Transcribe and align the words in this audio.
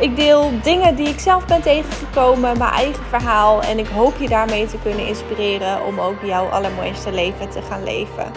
Ik 0.00 0.16
deel 0.16 0.50
dingen 0.62 0.96
die 0.96 1.08
ik 1.08 1.18
zelf 1.18 1.46
ben 1.46 1.62
tegengekomen, 1.62 2.58
mijn 2.58 2.72
eigen 2.72 3.04
verhaal. 3.04 3.62
En 3.62 3.78
ik 3.78 3.86
hoop 3.86 4.16
je 4.18 4.28
daarmee 4.28 4.66
te 4.66 4.78
kunnen 4.82 5.06
inspireren 5.06 5.86
om 5.86 6.00
ook 6.00 6.22
jouw 6.22 6.46
allermooiste 6.46 7.12
leven 7.12 7.50
te 7.50 7.62
gaan 7.62 7.82
leven. 7.84 8.32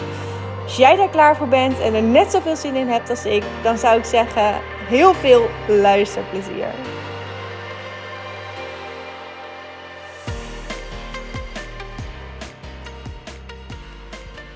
Als 0.62 0.76
jij 0.76 0.96
daar 0.96 1.08
klaar 1.08 1.36
voor 1.36 1.48
bent 1.48 1.80
en 1.80 1.94
er 1.94 2.02
net 2.02 2.30
zoveel 2.30 2.56
zin 2.56 2.74
in 2.74 2.88
hebt 2.88 3.10
als 3.10 3.24
ik, 3.24 3.44
dan 3.62 3.78
zou 3.78 3.98
ik 3.98 4.04
zeggen: 4.04 4.60
heel 4.88 5.14
veel 5.14 5.48
luisterplezier. 5.68 6.74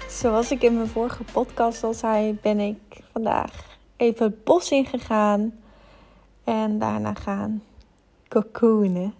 Zoals 0.08 0.50
ik 0.50 0.62
in 0.62 0.76
mijn 0.76 0.88
vorige 0.88 1.24
podcast 1.32 1.84
al 1.84 1.94
zei, 1.94 2.38
ben 2.42 2.60
ik 2.60 3.00
vandaag 3.12 3.50
even 3.96 4.26
het 4.26 4.44
bos 4.44 4.70
ingegaan 4.70 5.52
en 6.44 6.78
daarna 6.78 7.14
gaan 7.14 7.62
cocoonen. 8.28 9.14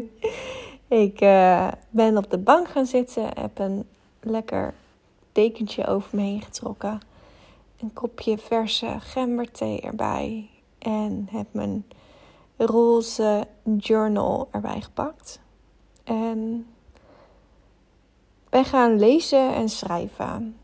ik 1.04 1.20
uh, 1.20 1.68
ben 1.90 2.16
op 2.16 2.30
de 2.30 2.38
bank 2.38 2.68
gaan 2.68 2.86
zitten, 2.86 3.28
heb 3.40 3.58
een 3.58 3.86
lekker 4.20 4.74
dekentje 5.32 5.86
over 5.86 6.16
me 6.16 6.22
heen 6.22 6.42
getrokken. 6.42 7.00
Een 7.80 7.92
kopje 7.92 8.38
verse 8.38 8.96
gemberthee 8.98 9.80
erbij. 9.80 10.50
En 10.78 11.28
heb 11.30 11.46
mijn 11.50 11.84
roze 12.56 13.46
journal 13.76 14.48
erbij 14.50 14.80
gepakt. 14.80 15.40
En 16.04 16.66
ben 18.48 18.64
gaan 18.64 18.98
lezen 18.98 19.54
en 19.54 19.68
schrijven. 19.68 20.56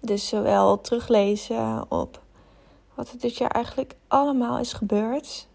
Dus 0.00 0.28
zowel 0.28 0.80
teruglezen 0.80 1.90
op 1.90 2.22
wat 2.94 3.10
er 3.10 3.18
dit 3.18 3.36
jaar 3.36 3.50
eigenlijk 3.50 3.94
allemaal 4.08 4.58
is 4.58 4.72
gebeurd. 4.72 5.48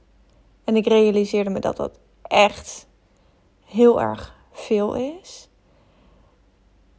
En 0.64 0.76
ik 0.76 0.88
realiseerde 0.88 1.50
me 1.50 1.60
dat 1.60 1.78
dat 1.78 2.00
echt 2.22 2.88
heel 3.66 4.02
erg 4.02 4.36
veel 4.52 4.94
is. 4.94 5.50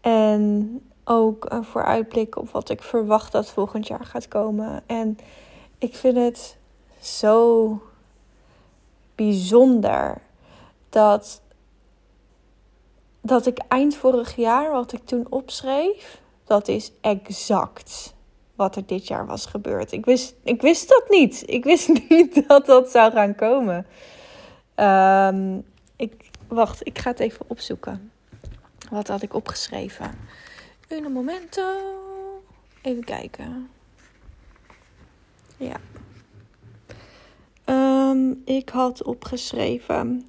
En 0.00 0.80
ook 1.04 1.46
een 1.48 1.64
vooruitblik 1.64 2.36
op 2.36 2.50
wat 2.50 2.68
ik 2.68 2.82
verwacht 2.82 3.32
dat 3.32 3.50
volgend 3.50 3.86
jaar 3.86 4.04
gaat 4.04 4.28
komen. 4.28 4.82
En 4.86 5.18
ik 5.78 5.96
vind 5.96 6.16
het 6.16 6.56
zo 7.00 7.82
bijzonder 9.14 10.22
dat, 10.88 11.40
dat 13.20 13.46
ik 13.46 13.58
eind 13.68 13.96
vorig 13.96 14.36
jaar, 14.36 14.70
wat 14.70 14.92
ik 14.92 15.04
toen 15.04 15.26
opschreef, 15.30 16.20
dat 16.44 16.68
is 16.68 16.92
exact 17.00 18.14
wat 18.60 18.76
er 18.76 18.86
dit 18.86 19.06
jaar 19.06 19.26
was 19.26 19.46
gebeurd. 19.46 19.92
Ik 19.92 20.04
wist, 20.04 20.34
ik 20.42 20.60
wist 20.60 20.88
dat 20.88 21.04
niet. 21.08 21.42
Ik 21.46 21.64
wist 21.64 21.88
niet 22.08 22.48
dat 22.48 22.66
dat 22.66 22.90
zou 22.90 23.12
gaan 23.12 23.34
komen. 23.34 23.86
Um, 24.76 25.64
ik, 25.96 26.30
wacht, 26.48 26.86
ik 26.86 26.98
ga 26.98 27.10
het 27.10 27.20
even 27.20 27.44
opzoeken. 27.48 28.12
Wat 28.90 29.08
had 29.08 29.22
ik 29.22 29.34
opgeschreven? 29.34 30.10
een 30.88 31.12
momento. 31.12 31.62
Even 32.82 33.04
kijken. 33.04 33.70
Ja. 35.56 35.80
Um, 37.64 38.42
ik 38.44 38.68
had 38.68 39.02
opgeschreven. 39.02 40.28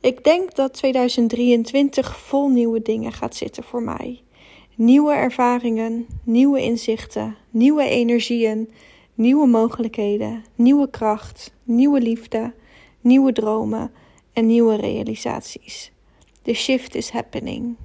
Ik 0.00 0.24
denk 0.24 0.54
dat 0.54 0.72
2023 0.72 2.18
vol 2.18 2.48
nieuwe 2.48 2.82
dingen 2.82 3.12
gaat 3.12 3.36
zitten 3.36 3.62
voor 3.62 3.82
mij. 3.82 4.23
Nieuwe 4.76 5.12
ervaringen, 5.12 6.06
nieuwe 6.22 6.62
inzichten, 6.62 7.36
nieuwe 7.50 7.88
energieën, 7.88 8.70
nieuwe 9.14 9.46
mogelijkheden, 9.46 10.44
nieuwe 10.54 10.90
kracht, 10.90 11.54
nieuwe 11.62 12.00
liefde, 12.00 12.52
nieuwe 13.00 13.32
dromen 13.32 13.90
en 14.32 14.46
nieuwe 14.46 14.76
realisaties. 14.76 15.92
The 16.42 16.54
shift 16.54 16.94
is 16.94 17.10
happening. 17.10 17.76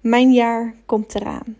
Mijn 0.00 0.32
jaar 0.32 0.74
komt 0.86 1.14
eraan. 1.14 1.56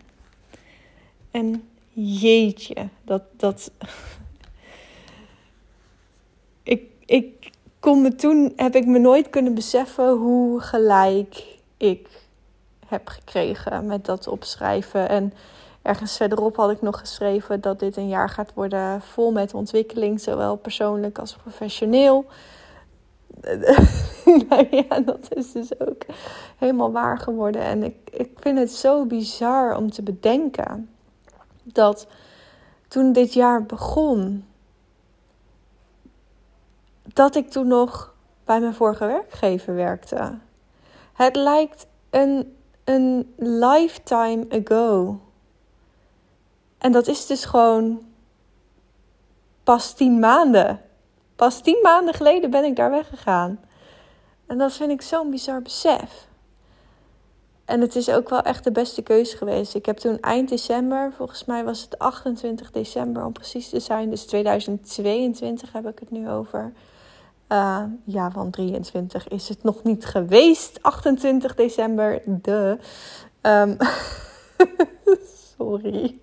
En 1.31 1.63
jeetje, 1.93 2.89
dat. 3.03 3.23
dat 3.37 3.71
ik, 6.63 6.83
ik 7.05 7.49
kon 7.79 8.01
me 8.01 8.15
toen, 8.15 8.53
heb 8.55 8.75
ik 8.75 8.85
me 8.85 8.99
nooit 8.99 9.29
kunnen 9.29 9.53
beseffen 9.53 10.09
hoe 10.09 10.59
gelijk 10.59 11.43
ik 11.77 12.22
heb 12.93 13.07
gekregen 13.07 13.85
met 13.85 14.05
dat 14.05 14.27
opschrijven. 14.27 15.09
En 15.09 15.33
ergens 15.81 16.17
verderop 16.17 16.55
had 16.55 16.71
ik 16.71 16.81
nog 16.81 16.99
geschreven 16.99 17.61
dat 17.61 17.79
dit 17.79 17.97
een 17.97 18.07
jaar 18.07 18.29
gaat 18.29 18.53
worden 18.53 19.01
vol 19.01 19.31
met 19.31 19.53
ontwikkeling, 19.53 20.21
zowel 20.21 20.55
persoonlijk 20.55 21.19
als 21.19 21.35
professioneel. 21.35 22.25
nou 24.49 24.67
ja, 24.71 24.99
dat 24.99 25.27
is 25.35 25.51
dus 25.51 25.79
ook 25.79 26.05
helemaal 26.57 26.91
waar 26.91 27.17
geworden. 27.17 27.61
En 27.61 27.83
ik, 27.83 27.95
ik 28.11 28.29
vind 28.39 28.57
het 28.59 28.71
zo 28.71 29.05
bizar 29.05 29.77
om 29.77 29.91
te 29.91 30.01
bedenken 30.01 30.89
dat 31.63 32.07
toen 32.87 33.13
dit 33.13 33.33
jaar 33.33 33.65
begon, 33.65 34.45
dat 37.03 37.35
ik 37.35 37.49
toen 37.49 37.67
nog 37.67 38.13
bij 38.45 38.59
mijn 38.59 38.73
vorige 38.73 39.05
werkgever 39.05 39.75
werkte. 39.75 40.37
Het 41.13 41.35
lijkt 41.35 41.87
een 42.09 42.55
een 42.83 43.33
lifetime 43.37 44.45
ago. 44.49 45.19
En 46.77 46.91
dat 46.91 47.07
is 47.07 47.25
dus 47.25 47.45
gewoon 47.45 48.01
pas 49.63 49.93
tien 49.93 50.19
maanden. 50.19 50.81
Pas 51.35 51.61
tien 51.61 51.79
maanden 51.81 52.13
geleden 52.13 52.49
ben 52.49 52.63
ik 52.63 52.75
daar 52.75 52.91
weggegaan. 52.91 53.59
En 54.45 54.57
dat 54.57 54.73
vind 54.73 54.91
ik 54.91 55.01
zo'n 55.01 55.29
bizar 55.29 55.61
besef. 55.61 56.27
En 57.65 57.81
het 57.81 57.95
is 57.95 58.09
ook 58.09 58.29
wel 58.29 58.41
echt 58.41 58.63
de 58.63 58.71
beste 58.71 59.01
keuze 59.01 59.37
geweest. 59.37 59.75
Ik 59.75 59.85
heb 59.85 59.97
toen 59.97 60.19
eind 60.19 60.49
december, 60.49 61.13
volgens 61.17 61.45
mij 61.45 61.63
was 61.63 61.81
het 61.81 61.99
28 61.99 62.71
december 62.71 63.25
om 63.25 63.31
precies 63.31 63.69
te 63.69 63.79
zijn, 63.79 64.09
dus 64.09 64.25
2022 64.25 65.71
heb 65.71 65.87
ik 65.87 65.99
het 65.99 66.11
nu 66.11 66.29
over. 66.29 66.73
Uh, 67.53 67.83
ja, 68.03 68.31
van 68.31 68.49
23 68.49 69.27
is 69.27 69.49
het 69.49 69.63
nog 69.63 69.83
niet 69.83 70.05
geweest. 70.05 70.79
28 70.81 71.55
december, 71.55 72.21
de. 72.25 72.77
Um, 73.41 73.77
sorry. 75.57 76.19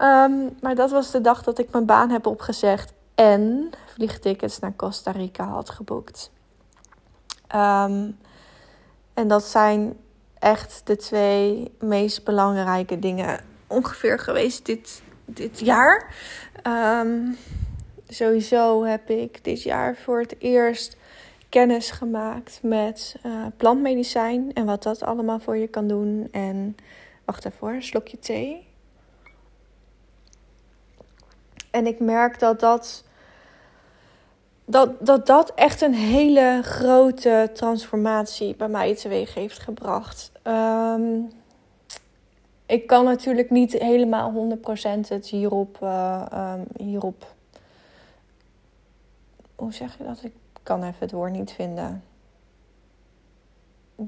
um, 0.00 0.56
maar 0.62 0.74
dat 0.74 0.90
was 0.90 1.10
de 1.10 1.20
dag 1.20 1.42
dat 1.42 1.58
ik 1.58 1.70
mijn 1.70 1.86
baan 1.86 2.10
heb 2.10 2.26
opgezegd 2.26 2.92
en 3.14 3.70
vliegtickets 3.86 4.58
naar 4.58 4.76
Costa 4.76 5.10
Rica 5.10 5.44
had 5.44 5.70
geboekt. 5.70 6.30
Um, 7.54 8.18
en 9.14 9.28
dat 9.28 9.44
zijn 9.44 9.96
echt 10.38 10.80
de 10.84 10.96
twee 10.96 11.72
meest 11.80 12.24
belangrijke 12.24 12.98
dingen 12.98 13.40
ongeveer 13.66 14.18
geweest 14.18 14.66
dit, 14.66 15.02
dit 15.24 15.60
jaar. 15.60 16.14
Um, 16.66 17.36
sowieso 18.08 18.84
heb 18.84 19.10
ik 19.10 19.44
dit 19.44 19.62
jaar 19.62 19.96
voor 19.96 20.20
het 20.20 20.34
eerst 20.38 20.96
kennis 21.48 21.90
gemaakt 21.90 22.58
met 22.62 23.16
uh, 23.26 23.46
plantmedicijn 23.56 24.50
en 24.54 24.64
wat 24.64 24.82
dat 24.82 25.02
allemaal 25.02 25.38
voor 25.38 25.56
je 25.56 25.68
kan 25.68 25.88
doen. 25.88 26.28
En 26.30 26.76
wacht 27.24 27.44
even 27.44 27.58
hoor, 27.60 27.72
een 27.72 27.82
slokje 27.82 28.18
thee. 28.18 28.66
En 31.70 31.86
ik 31.86 32.00
merk 32.00 32.38
dat 32.38 32.60
dat, 32.60 33.04
dat, 34.64 35.06
dat 35.06 35.26
dat 35.26 35.54
echt 35.54 35.80
een 35.80 35.94
hele 35.94 36.60
grote 36.62 37.50
transformatie 37.52 38.56
bij 38.56 38.68
mij 38.68 38.96
teweeg 38.96 39.34
heeft 39.34 39.58
gebracht. 39.58 40.32
Um, 40.42 41.28
ik 42.66 42.86
kan 42.86 43.04
natuurlijk 43.04 43.50
niet 43.50 43.72
helemaal 43.72 44.56
100% 44.56 45.08
het 45.08 45.26
hierop, 45.26 45.78
uh, 45.82 46.54
hierop 46.76 47.34
hoe 49.56 49.72
zeg 49.72 49.98
je 49.98 50.04
dat? 50.04 50.20
Ik 50.22 50.32
kan 50.62 50.82
even 50.82 50.96
het 50.98 51.12
woord 51.12 51.32
niet 51.32 51.52
vinden. 51.52 52.02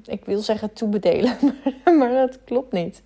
Ik 0.04 0.24
wil 0.24 0.40
zeggen 0.40 0.72
toebedelen, 0.72 1.36
maar 1.98 2.12
dat 2.12 2.38
klopt 2.44 2.72
niet. 2.72 3.02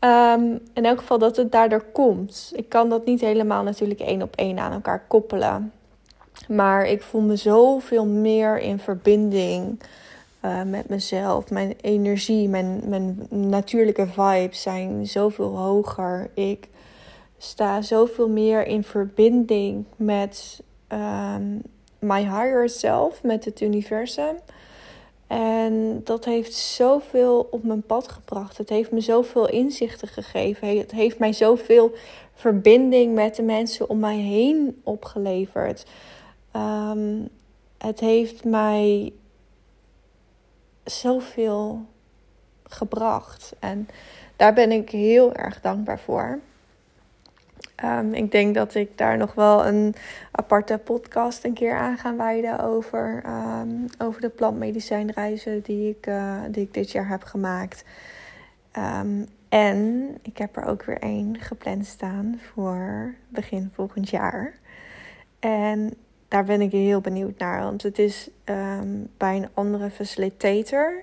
Um, 0.00 0.60
in 0.74 0.84
elk 0.84 0.98
geval 0.98 1.18
dat 1.18 1.36
het 1.36 1.52
daardoor 1.52 1.84
komt. 1.92 2.52
Ik 2.54 2.68
kan 2.68 2.88
dat 2.88 3.04
niet 3.04 3.20
helemaal 3.20 3.62
natuurlijk 3.62 4.00
één 4.00 4.22
op 4.22 4.36
één 4.36 4.58
aan 4.58 4.72
elkaar 4.72 5.04
koppelen. 5.06 5.72
Maar 6.48 6.86
ik 6.86 7.02
voel 7.02 7.20
me 7.20 7.36
zoveel 7.36 8.06
meer 8.06 8.58
in 8.58 8.78
verbinding 8.78 9.80
uh, 10.44 10.62
met 10.62 10.88
mezelf. 10.88 11.50
Mijn 11.50 11.74
energie, 11.80 12.48
mijn, 12.48 12.80
mijn 12.84 13.26
natuurlijke 13.28 14.06
vibes 14.06 14.62
zijn 14.62 15.06
zoveel 15.06 15.56
hoger. 15.56 16.30
Ik 16.34 16.68
sta 17.38 17.82
zoveel 17.82 18.28
meer 18.28 18.66
in 18.66 18.84
verbinding 18.84 19.84
met 19.96 20.62
um, 20.92 21.62
my 21.98 22.20
higher 22.20 22.68
self, 22.68 23.22
met 23.22 23.44
het 23.44 23.60
universum. 23.60 24.36
En 25.26 26.00
dat 26.04 26.24
heeft 26.24 26.54
zoveel 26.54 27.48
op 27.50 27.64
mijn 27.64 27.82
pad 27.82 28.08
gebracht. 28.08 28.58
Het 28.58 28.68
heeft 28.68 28.90
me 28.90 29.00
zoveel 29.00 29.48
inzichten 29.48 30.08
gegeven. 30.08 30.78
Het 30.78 30.90
heeft 30.90 31.18
mij 31.18 31.32
zoveel 31.32 31.92
verbinding 32.34 33.14
met 33.14 33.36
de 33.36 33.42
mensen 33.42 33.88
om 33.88 33.98
mij 33.98 34.16
heen 34.16 34.80
opgeleverd. 34.84 35.86
Um, 36.56 37.28
het 37.78 38.00
heeft 38.00 38.44
mij 38.44 39.12
zoveel 40.84 41.84
gebracht. 42.64 43.52
En 43.58 43.88
daar 44.36 44.54
ben 44.54 44.72
ik 44.72 44.90
heel 44.90 45.34
erg 45.34 45.60
dankbaar 45.60 46.00
voor. 46.00 46.40
Um, 47.84 48.14
ik 48.14 48.30
denk 48.30 48.54
dat 48.54 48.74
ik 48.74 48.98
daar 48.98 49.16
nog 49.16 49.34
wel 49.34 49.66
een 49.66 49.94
aparte 50.30 50.78
podcast 50.78 51.44
een 51.44 51.52
keer 51.52 51.74
aan 51.74 51.96
ga 51.96 52.16
wijden 52.16 52.60
over, 52.60 53.22
um, 53.26 53.86
over 53.98 54.20
de 54.20 54.28
plantmedicijnreizen 54.28 55.62
die 55.62 55.90
ik, 55.90 56.06
uh, 56.06 56.40
die 56.50 56.62
ik 56.62 56.74
dit 56.74 56.90
jaar 56.90 57.08
heb 57.08 57.22
gemaakt. 57.22 57.84
Um, 58.78 59.26
en 59.48 60.08
ik 60.22 60.38
heb 60.38 60.56
er 60.56 60.64
ook 60.64 60.84
weer 60.84 60.98
één 60.98 61.40
gepland 61.40 61.86
staan 61.86 62.40
voor 62.52 63.14
begin 63.28 63.70
volgend 63.74 64.10
jaar. 64.10 64.54
En 65.38 65.94
daar 66.28 66.44
ben 66.44 66.60
ik 66.60 66.72
heel 66.72 67.00
benieuwd 67.00 67.38
naar, 67.38 67.62
want 67.62 67.82
het 67.82 67.98
is 67.98 68.30
bij 69.16 69.36
een 69.36 69.48
andere 69.54 69.90
facilitator. 69.90 71.02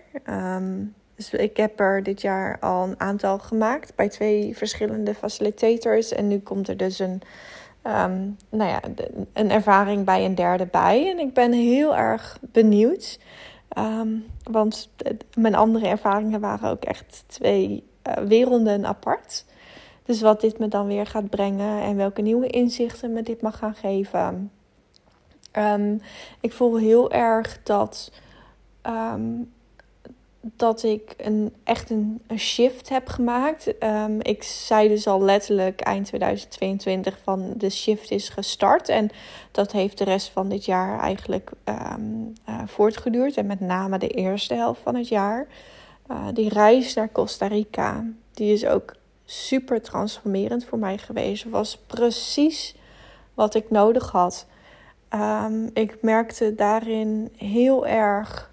Dus 1.17 1.29
ik 1.33 1.57
heb 1.57 1.79
er 1.79 2.03
dit 2.03 2.21
jaar 2.21 2.59
al 2.59 2.83
een 2.83 2.99
aantal 2.99 3.39
gemaakt 3.39 3.95
bij 3.95 4.09
twee 4.09 4.57
verschillende 4.57 5.13
facilitators. 5.13 6.11
En 6.11 6.27
nu 6.27 6.39
komt 6.39 6.67
er 6.67 6.77
dus 6.77 6.99
een, 6.99 7.21
um, 7.83 8.37
nou 8.49 8.69
ja, 8.69 8.81
een 9.33 9.51
ervaring 9.51 10.05
bij 10.05 10.25
een 10.25 10.35
derde 10.35 10.65
bij. 10.65 11.09
En 11.09 11.19
ik 11.19 11.33
ben 11.33 11.51
heel 11.51 11.95
erg 11.95 12.39
benieuwd. 12.41 13.19
Um, 13.77 14.25
want 14.43 14.89
mijn 15.37 15.55
andere 15.55 15.87
ervaringen 15.87 16.39
waren 16.39 16.69
ook 16.69 16.83
echt 16.83 17.23
twee 17.27 17.83
uh, 18.07 18.13
werelden 18.13 18.85
apart. 18.85 19.45
Dus 20.05 20.21
wat 20.21 20.41
dit 20.41 20.59
me 20.59 20.67
dan 20.67 20.87
weer 20.87 21.05
gaat 21.05 21.29
brengen 21.29 21.81
en 21.81 21.95
welke 21.95 22.21
nieuwe 22.21 22.47
inzichten 22.47 23.13
me 23.13 23.23
dit 23.23 23.41
mag 23.41 23.57
gaan 23.57 23.75
geven. 23.75 24.51
Um, 25.57 26.01
ik 26.41 26.53
voel 26.53 26.77
heel 26.77 27.11
erg 27.11 27.59
dat 27.63 28.11
dat 30.55 30.83
ik 30.83 31.13
een, 31.17 31.53
echt 31.63 31.89
een, 31.89 32.21
shift 32.37 32.89
heb 32.89 33.07
gemaakt. 33.07 33.83
Um, 33.83 34.21
ik 34.21 34.43
zei 34.43 34.87
dus 34.87 35.07
al 35.07 35.21
letterlijk 35.21 35.81
eind 35.81 36.05
2022 36.05 37.17
van 37.23 37.53
de 37.57 37.69
shift 37.69 38.11
is 38.11 38.29
gestart. 38.29 38.89
En 38.89 39.09
dat 39.51 39.71
heeft 39.71 39.97
de 39.97 40.03
rest 40.03 40.29
van 40.29 40.49
dit 40.49 40.65
jaar 40.65 40.99
eigenlijk 40.99 41.51
um, 41.65 42.33
uh, 42.49 42.61
voortgeduurd. 42.65 43.37
En 43.37 43.45
met 43.45 43.59
name 43.59 43.97
de 43.97 44.07
eerste 44.07 44.53
helft 44.53 44.81
van 44.83 44.95
het 44.95 45.07
jaar. 45.07 45.47
Uh, 46.11 46.27
die 46.33 46.49
reis 46.49 46.93
naar 46.93 47.11
Costa 47.11 47.47
Rica, 47.47 48.05
die 48.33 48.53
is 48.53 48.65
ook 48.65 48.95
super 49.25 49.81
transformerend 49.81 50.65
voor 50.65 50.79
mij 50.79 50.97
geweest. 50.97 51.49
Was 51.49 51.77
precies 51.77 52.75
wat 53.33 53.55
ik 53.55 53.69
nodig 53.69 54.11
had. 54.11 54.47
Um, 55.13 55.69
ik 55.73 55.97
merkte 56.01 56.55
daarin 56.55 57.31
heel 57.37 57.87
erg 57.87 58.51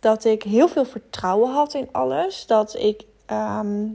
dat 0.00 0.24
ik 0.24 0.42
heel 0.42 0.68
veel 0.68 0.84
vertrouwen 0.84 1.50
had 1.50 1.74
in 1.74 1.88
alles. 1.92 2.46
Dat 2.46 2.74
ik 2.78 3.04
ehm, 3.26 3.86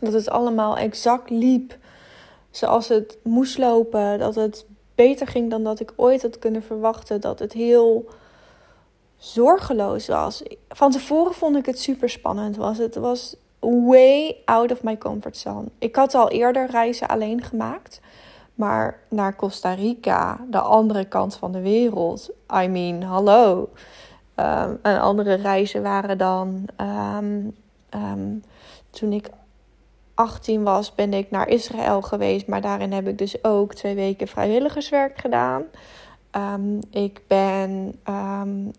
dat 0.00 0.12
het 0.12 0.30
allemaal 0.30 0.76
exact 0.76 1.30
liep 1.30 1.76
zoals 2.50 2.88
het 2.88 3.18
moest 3.22 3.58
lopen. 3.58 4.18
Dat 4.18 4.34
het 4.34 4.66
beter 4.94 5.26
ging 5.26 5.50
dan 5.50 5.64
dat 5.64 5.80
ik 5.80 5.92
ooit 5.96 6.22
had 6.22 6.38
kunnen 6.38 6.62
verwachten. 6.62 7.20
Dat 7.20 7.38
het 7.38 7.52
heel 7.52 8.08
zorgeloos 9.16 10.06
was. 10.06 10.42
Van 10.68 10.90
tevoren 10.90 11.34
vond 11.34 11.56
ik 11.56 11.66
het 11.66 11.80
super 11.80 12.10
spannend. 12.10 12.56
Was 12.56 12.78
het 12.78 12.94
was 12.94 13.36
way 13.60 14.36
out 14.44 14.72
of 14.72 14.82
my 14.82 14.98
comfort 14.98 15.36
zone. 15.36 15.68
Ik 15.78 15.96
had 15.96 16.14
al 16.14 16.30
eerder 16.30 16.70
reizen 16.70 17.08
alleen 17.08 17.42
gemaakt. 17.42 18.00
Maar 18.54 19.00
naar 19.10 19.36
Costa 19.36 19.74
Rica, 19.74 20.40
de 20.50 20.60
andere 20.60 21.04
kant 21.04 21.34
van 21.34 21.52
de 21.52 21.60
wereld. 21.60 22.30
I 22.62 22.66
mean, 22.66 23.02
hallo. 23.02 23.68
Um, 24.36 24.78
andere 24.82 25.34
reizen 25.34 25.82
waren 25.82 26.18
dan. 26.18 26.68
Um, 26.80 27.56
um, 27.94 28.42
toen 28.90 29.12
ik 29.12 29.30
18 30.14 30.62
was, 30.62 30.94
ben 30.94 31.14
ik 31.14 31.30
naar 31.30 31.48
Israël 31.48 32.02
geweest. 32.02 32.46
Maar 32.46 32.60
daarin 32.60 32.92
heb 32.92 33.08
ik 33.08 33.18
dus 33.18 33.44
ook 33.44 33.74
twee 33.74 33.94
weken 33.94 34.28
vrijwilligerswerk 34.28 35.18
gedaan. 35.18 35.62
ik, 36.90 37.20
ben, 37.26 37.94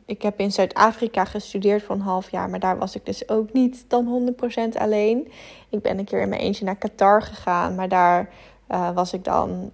ik 0.06 0.22
heb 0.22 0.40
in 0.40 0.52
Zuid-Afrika 0.52 1.26
gestudeerd 1.26 1.84
voor 1.84 1.96
een 1.96 2.02
half 2.02 2.32
jaar. 2.32 2.50
Maar 2.50 2.60
daar 2.60 2.78
was 2.78 2.96
ik 2.96 3.06
dus 3.06 3.30
ook 3.30 3.54
niet 3.54 3.86
dan 3.88 4.36
100% 4.76 4.78
alleen. 4.78 5.32
Ik 5.70 5.82
ben 5.82 5.98
een 5.98 6.06
keer 6.06 6.22
in 6.22 6.30
mijn 6.30 6.42
eentje 6.42 6.66
naar 6.66 6.76
Qatar 6.76 7.22
gegaan. 7.22 7.76
Maar 7.76 7.90
daar 7.90 8.30
uh, 8.72 8.92
was 8.92 9.14
ik 9.14 9.24
dan. 9.24 9.72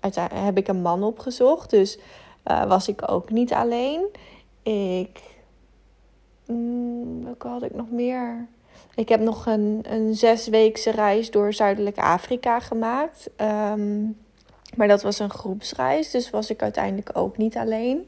uiteindelijk 0.00 0.44
heb 0.44 0.58
ik 0.58 0.68
een 0.68 0.82
man 0.82 1.02
opgezocht. 1.02 1.70
Dus 1.70 1.98
uh, 2.50 2.64
was 2.64 2.88
ik 2.88 3.10
ook 3.10 3.30
niet 3.30 3.52
alleen 3.52 4.06
ik. 4.68 5.20
Mm, 6.46 7.24
welke 7.24 7.48
had 7.48 7.62
ik 7.62 7.74
nog 7.74 7.90
meer? 7.90 8.46
Ik 8.94 9.08
heb 9.08 9.20
nog 9.20 9.46
een, 9.46 9.84
een 9.88 10.14
zesweekse 10.14 10.90
reis 10.90 11.30
door 11.30 11.52
Zuidelijk 11.52 11.98
Afrika 11.98 12.60
gemaakt. 12.60 13.30
Um, 13.36 14.16
maar 14.76 14.88
dat 14.88 15.02
was 15.02 15.18
een 15.18 15.30
groepsreis, 15.30 16.10
dus 16.10 16.30
was 16.30 16.50
ik 16.50 16.62
uiteindelijk 16.62 17.10
ook 17.12 17.36
niet 17.36 17.56
alleen. 17.56 18.04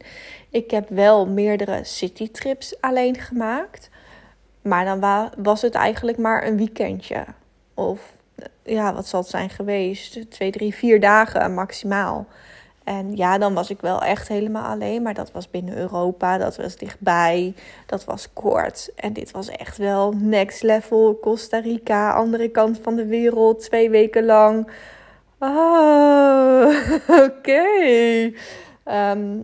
Ik 0.51 0.71
heb 0.71 0.89
wel 0.89 1.27
meerdere 1.27 1.85
citytrips 1.85 2.81
alleen 2.81 3.19
gemaakt. 3.19 3.91
Maar 4.63 4.85
dan 4.85 5.31
was 5.43 5.63
het 5.63 5.75
eigenlijk 5.75 6.19
maar 6.19 6.47
een 6.47 6.57
weekendje. 6.57 7.25
Of 7.75 8.13
ja, 8.63 8.95
wat 8.95 9.07
zal 9.07 9.21
het 9.21 9.29
zijn 9.29 9.51
geweest? 9.51 10.31
Twee, 10.31 10.51
drie, 10.51 10.75
vier 10.75 11.01
dagen 11.01 11.55
maximaal. 11.55 12.27
En 12.91 13.17
ja, 13.17 13.39
dan 13.39 13.55
was 13.55 13.71
ik 13.71 13.81
wel 13.81 14.03
echt 14.03 14.29
helemaal 14.29 14.65
alleen. 14.65 15.03
Maar 15.03 15.15
dat 15.15 15.33
was 15.33 15.51
binnen 15.51 15.77
Europa, 15.77 16.39
dat 16.39 16.57
was 16.57 16.77
dichtbij, 16.77 17.55
dat 17.87 18.05
was 18.05 18.33
kort. 18.33 18.91
En 18.95 19.13
dit 19.13 19.31
was 19.31 19.49
echt 19.49 19.77
wel 19.77 20.13
next 20.13 20.63
level. 20.63 21.19
Costa 21.21 21.59
Rica, 21.59 22.13
andere 22.13 22.49
kant 22.49 22.79
van 22.83 22.97
de 22.97 23.07
wereld, 23.07 23.61
twee 23.61 23.91
weken 23.91 24.25
lang. 24.25 24.71
Oh, 25.39 26.75
oké. 27.27 27.63
Ehm, 28.85 29.39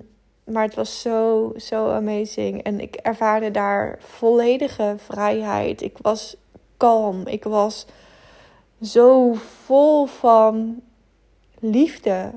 maar 0.45 0.63
het 0.63 0.75
was 0.75 1.01
zo, 1.01 1.53
zo 1.57 1.91
amazing. 1.91 2.63
En 2.63 2.81
ik 2.81 2.95
ervaarde 2.95 3.51
daar 3.51 3.99
volledige 4.01 4.95
vrijheid. 4.97 5.83
Ik 5.83 5.97
was 6.03 6.37
kalm. 6.77 7.27
Ik 7.27 7.45
was 7.45 7.87
zo 8.83 9.35
vol 9.65 10.07
van 10.07 10.83
liefde. 11.61 12.31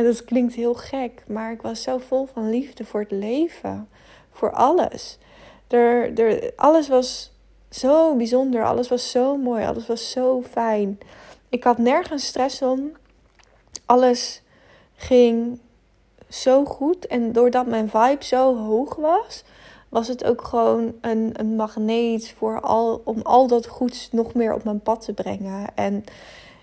En 0.00 0.06
dat 0.06 0.24
klinkt 0.24 0.54
heel 0.54 0.74
gek, 0.74 1.22
maar 1.26 1.52
ik 1.52 1.62
was 1.62 1.82
zo 1.82 1.98
vol 1.98 2.26
van 2.32 2.50
liefde 2.50 2.84
voor 2.84 3.00
het 3.00 3.10
leven, 3.10 3.88
voor 4.30 4.52
alles. 4.52 5.18
Er, 5.68 6.18
er, 6.18 6.52
alles 6.56 6.88
was 6.88 7.32
zo 7.70 8.16
bijzonder, 8.16 8.64
alles 8.64 8.88
was 8.88 9.10
zo 9.10 9.36
mooi, 9.36 9.64
alles 9.64 9.86
was 9.86 10.10
zo 10.10 10.42
fijn. 10.50 10.98
Ik 11.48 11.64
had 11.64 11.78
nergens 11.78 12.26
stress 12.26 12.62
om. 12.62 12.92
Alles 13.86 14.42
ging 14.96 15.60
zo 16.28 16.64
goed. 16.64 17.06
En 17.06 17.32
doordat 17.32 17.66
mijn 17.66 17.90
vibe 17.90 18.24
zo 18.24 18.56
hoog 18.56 18.96
was, 18.96 19.44
was 19.88 20.08
het 20.08 20.24
ook 20.24 20.42
gewoon 20.42 20.94
een, 21.00 21.30
een 21.32 21.56
magneet 21.56 22.34
voor 22.36 22.60
al, 22.60 23.00
om 23.04 23.20
al 23.22 23.46
dat 23.46 23.66
goeds 23.66 24.08
nog 24.12 24.34
meer 24.34 24.54
op 24.54 24.64
mijn 24.64 24.80
pad 24.80 25.04
te 25.04 25.12
brengen. 25.12 25.66
En 25.74 26.04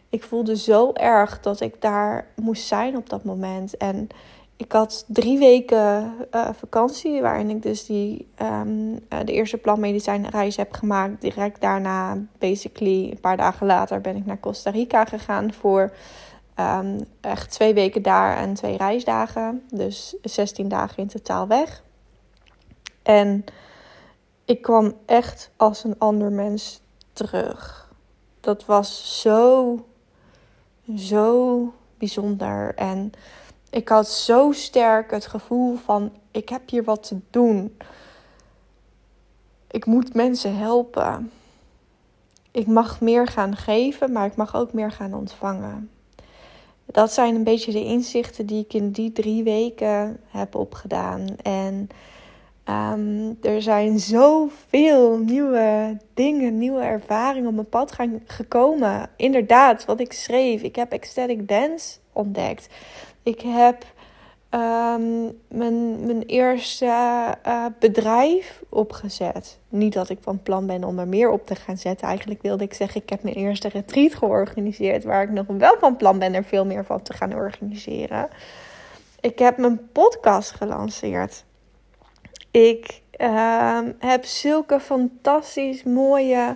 ik 0.09 0.23
voelde 0.23 0.57
zo 0.57 0.93
erg 0.93 1.39
dat 1.39 1.61
ik 1.61 1.81
daar 1.81 2.27
moest 2.35 2.67
zijn 2.67 2.97
op 2.97 3.09
dat 3.09 3.23
moment. 3.23 3.77
En 3.77 4.09
ik 4.57 4.71
had 4.71 5.05
drie 5.07 5.39
weken 5.39 6.13
uh, 6.31 6.49
vakantie, 6.53 7.21
waarin 7.21 7.49
ik 7.49 7.61
dus 7.61 7.85
die, 7.85 8.27
um, 8.41 8.91
uh, 8.91 9.19
de 9.25 9.31
eerste 9.31 9.57
planmedicijnreis 9.57 10.55
heb 10.55 10.73
gemaakt. 10.73 11.21
Direct 11.21 11.61
daarna, 11.61 12.17
basically, 12.37 13.09
een 13.11 13.19
paar 13.19 13.37
dagen 13.37 13.65
later, 13.65 14.01
ben 14.01 14.15
ik 14.15 14.25
naar 14.25 14.39
Costa 14.39 14.69
Rica 14.69 15.05
gegaan 15.05 15.53
voor 15.53 15.93
um, 16.59 17.05
echt 17.21 17.51
twee 17.51 17.73
weken 17.73 18.01
daar 18.01 18.37
en 18.37 18.53
twee 18.53 18.77
reisdagen. 18.77 19.63
Dus 19.69 20.15
16 20.21 20.67
dagen 20.67 20.97
in 20.97 21.07
totaal 21.07 21.47
weg. 21.47 21.83
En 23.03 23.45
ik 24.45 24.61
kwam 24.61 24.93
echt 25.05 25.51
als 25.57 25.83
een 25.83 25.95
ander 25.97 26.31
mens 26.31 26.81
terug. 27.13 27.89
Dat 28.39 28.65
was 28.65 29.21
zo 29.21 29.75
zo 30.95 31.73
bijzonder. 31.97 32.75
En 32.75 33.11
Ik 33.69 33.89
had 33.89 34.09
zo 34.09 34.51
sterk 34.51 35.11
het 35.11 35.25
gevoel 35.25 35.75
van: 35.75 36.11
ik 36.31 36.49
heb 36.49 36.69
hier 36.69 36.83
wat 36.83 37.07
te 37.07 37.19
doen. 37.29 37.77
Ik 39.71 39.85
moet 39.85 40.13
mensen 40.13 40.57
helpen. 40.57 41.31
Ik 42.51 42.67
mag 42.67 43.01
meer 43.01 43.27
gaan 43.27 43.55
geven, 43.55 44.11
maar 44.11 44.25
ik 44.25 44.35
mag 44.35 44.55
ook 44.55 44.73
meer 44.73 44.91
gaan 44.91 45.13
ontvangen. 45.13 45.89
Dat 46.85 47.13
zijn 47.13 47.35
een 47.35 47.43
beetje 47.43 47.71
de 47.71 47.83
inzichten 47.83 48.45
die 48.45 48.63
ik 48.63 48.73
in 48.73 48.91
die 48.91 49.11
drie 49.11 49.43
weken 49.43 50.19
heb 50.27 50.55
opgedaan. 50.55 51.27
En 51.41 51.89
ehm, 52.67 53.33
er 53.41 53.61
zijn 53.61 53.99
zoveel 53.99 55.17
nieuwe 55.17 55.97
dingen, 56.13 56.57
nieuwe 56.57 56.81
ervaringen 56.81 57.49
op 57.49 57.55
mijn 57.55 57.69
pad 57.69 57.91
gaan, 57.91 58.21
gekomen. 58.25 59.09
Inderdaad, 59.15 59.85
wat 59.85 59.99
ik 59.99 60.13
schreef. 60.13 60.61
Ik 60.61 60.75
heb 60.75 60.91
ecstatic 60.91 61.47
dance 61.47 61.97
ontdekt. 62.13 62.67
Ik 63.23 63.41
heb 63.41 63.85
Ehm, 64.49 65.23
mijn, 65.47 66.05
mijn 66.05 66.21
eerste 66.21 66.85
uh, 67.47 67.65
bedrijf 67.79 68.63
opgezet. 68.69 69.59
Niet 69.69 69.93
dat 69.93 70.09
ik 70.09 70.17
van 70.21 70.41
plan 70.43 70.65
ben 70.65 70.83
om 70.83 70.99
er 70.99 71.07
meer 71.07 71.29
op 71.29 71.45
te 71.45 71.55
gaan 71.55 71.77
zetten. 71.77 72.07
Eigenlijk 72.07 72.41
wilde 72.41 72.63
ik 72.63 72.73
zeggen, 72.73 73.01
ik 73.01 73.09
heb 73.09 73.23
mijn 73.23 73.35
eerste 73.35 73.67
retreat 73.67 74.15
georganiseerd. 74.15 75.03
Waar 75.03 75.23
ik 75.23 75.29
nog 75.29 75.45
wel 75.47 75.75
van 75.79 75.95
plan 75.95 76.19
ben 76.19 76.33
er 76.33 76.43
veel 76.43 76.65
meer 76.65 76.85
van 76.85 77.01
te 77.01 77.13
gaan 77.13 77.33
organiseren. 77.33 78.27
Ik 79.19 79.39
heb 79.39 79.57
mijn 79.57 79.89
podcast 79.91 80.51
gelanceerd. 80.51 81.43
Ik 82.51 83.01
ehm, 83.11 83.91
heb 83.99 84.25
zulke 84.25 84.79
fantastisch 84.79 85.83
mooie 85.83 86.55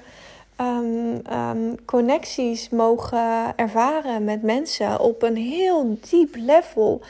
um, 0.62 1.86
connecties 1.86 2.70
mogen 2.70 3.58
ervaren 3.58 4.24
met 4.24 4.42
mensen 4.42 5.00
op 5.00 5.22
een 5.24 5.36
heel 5.36 5.98
diep 6.10 6.36
level 6.36 7.02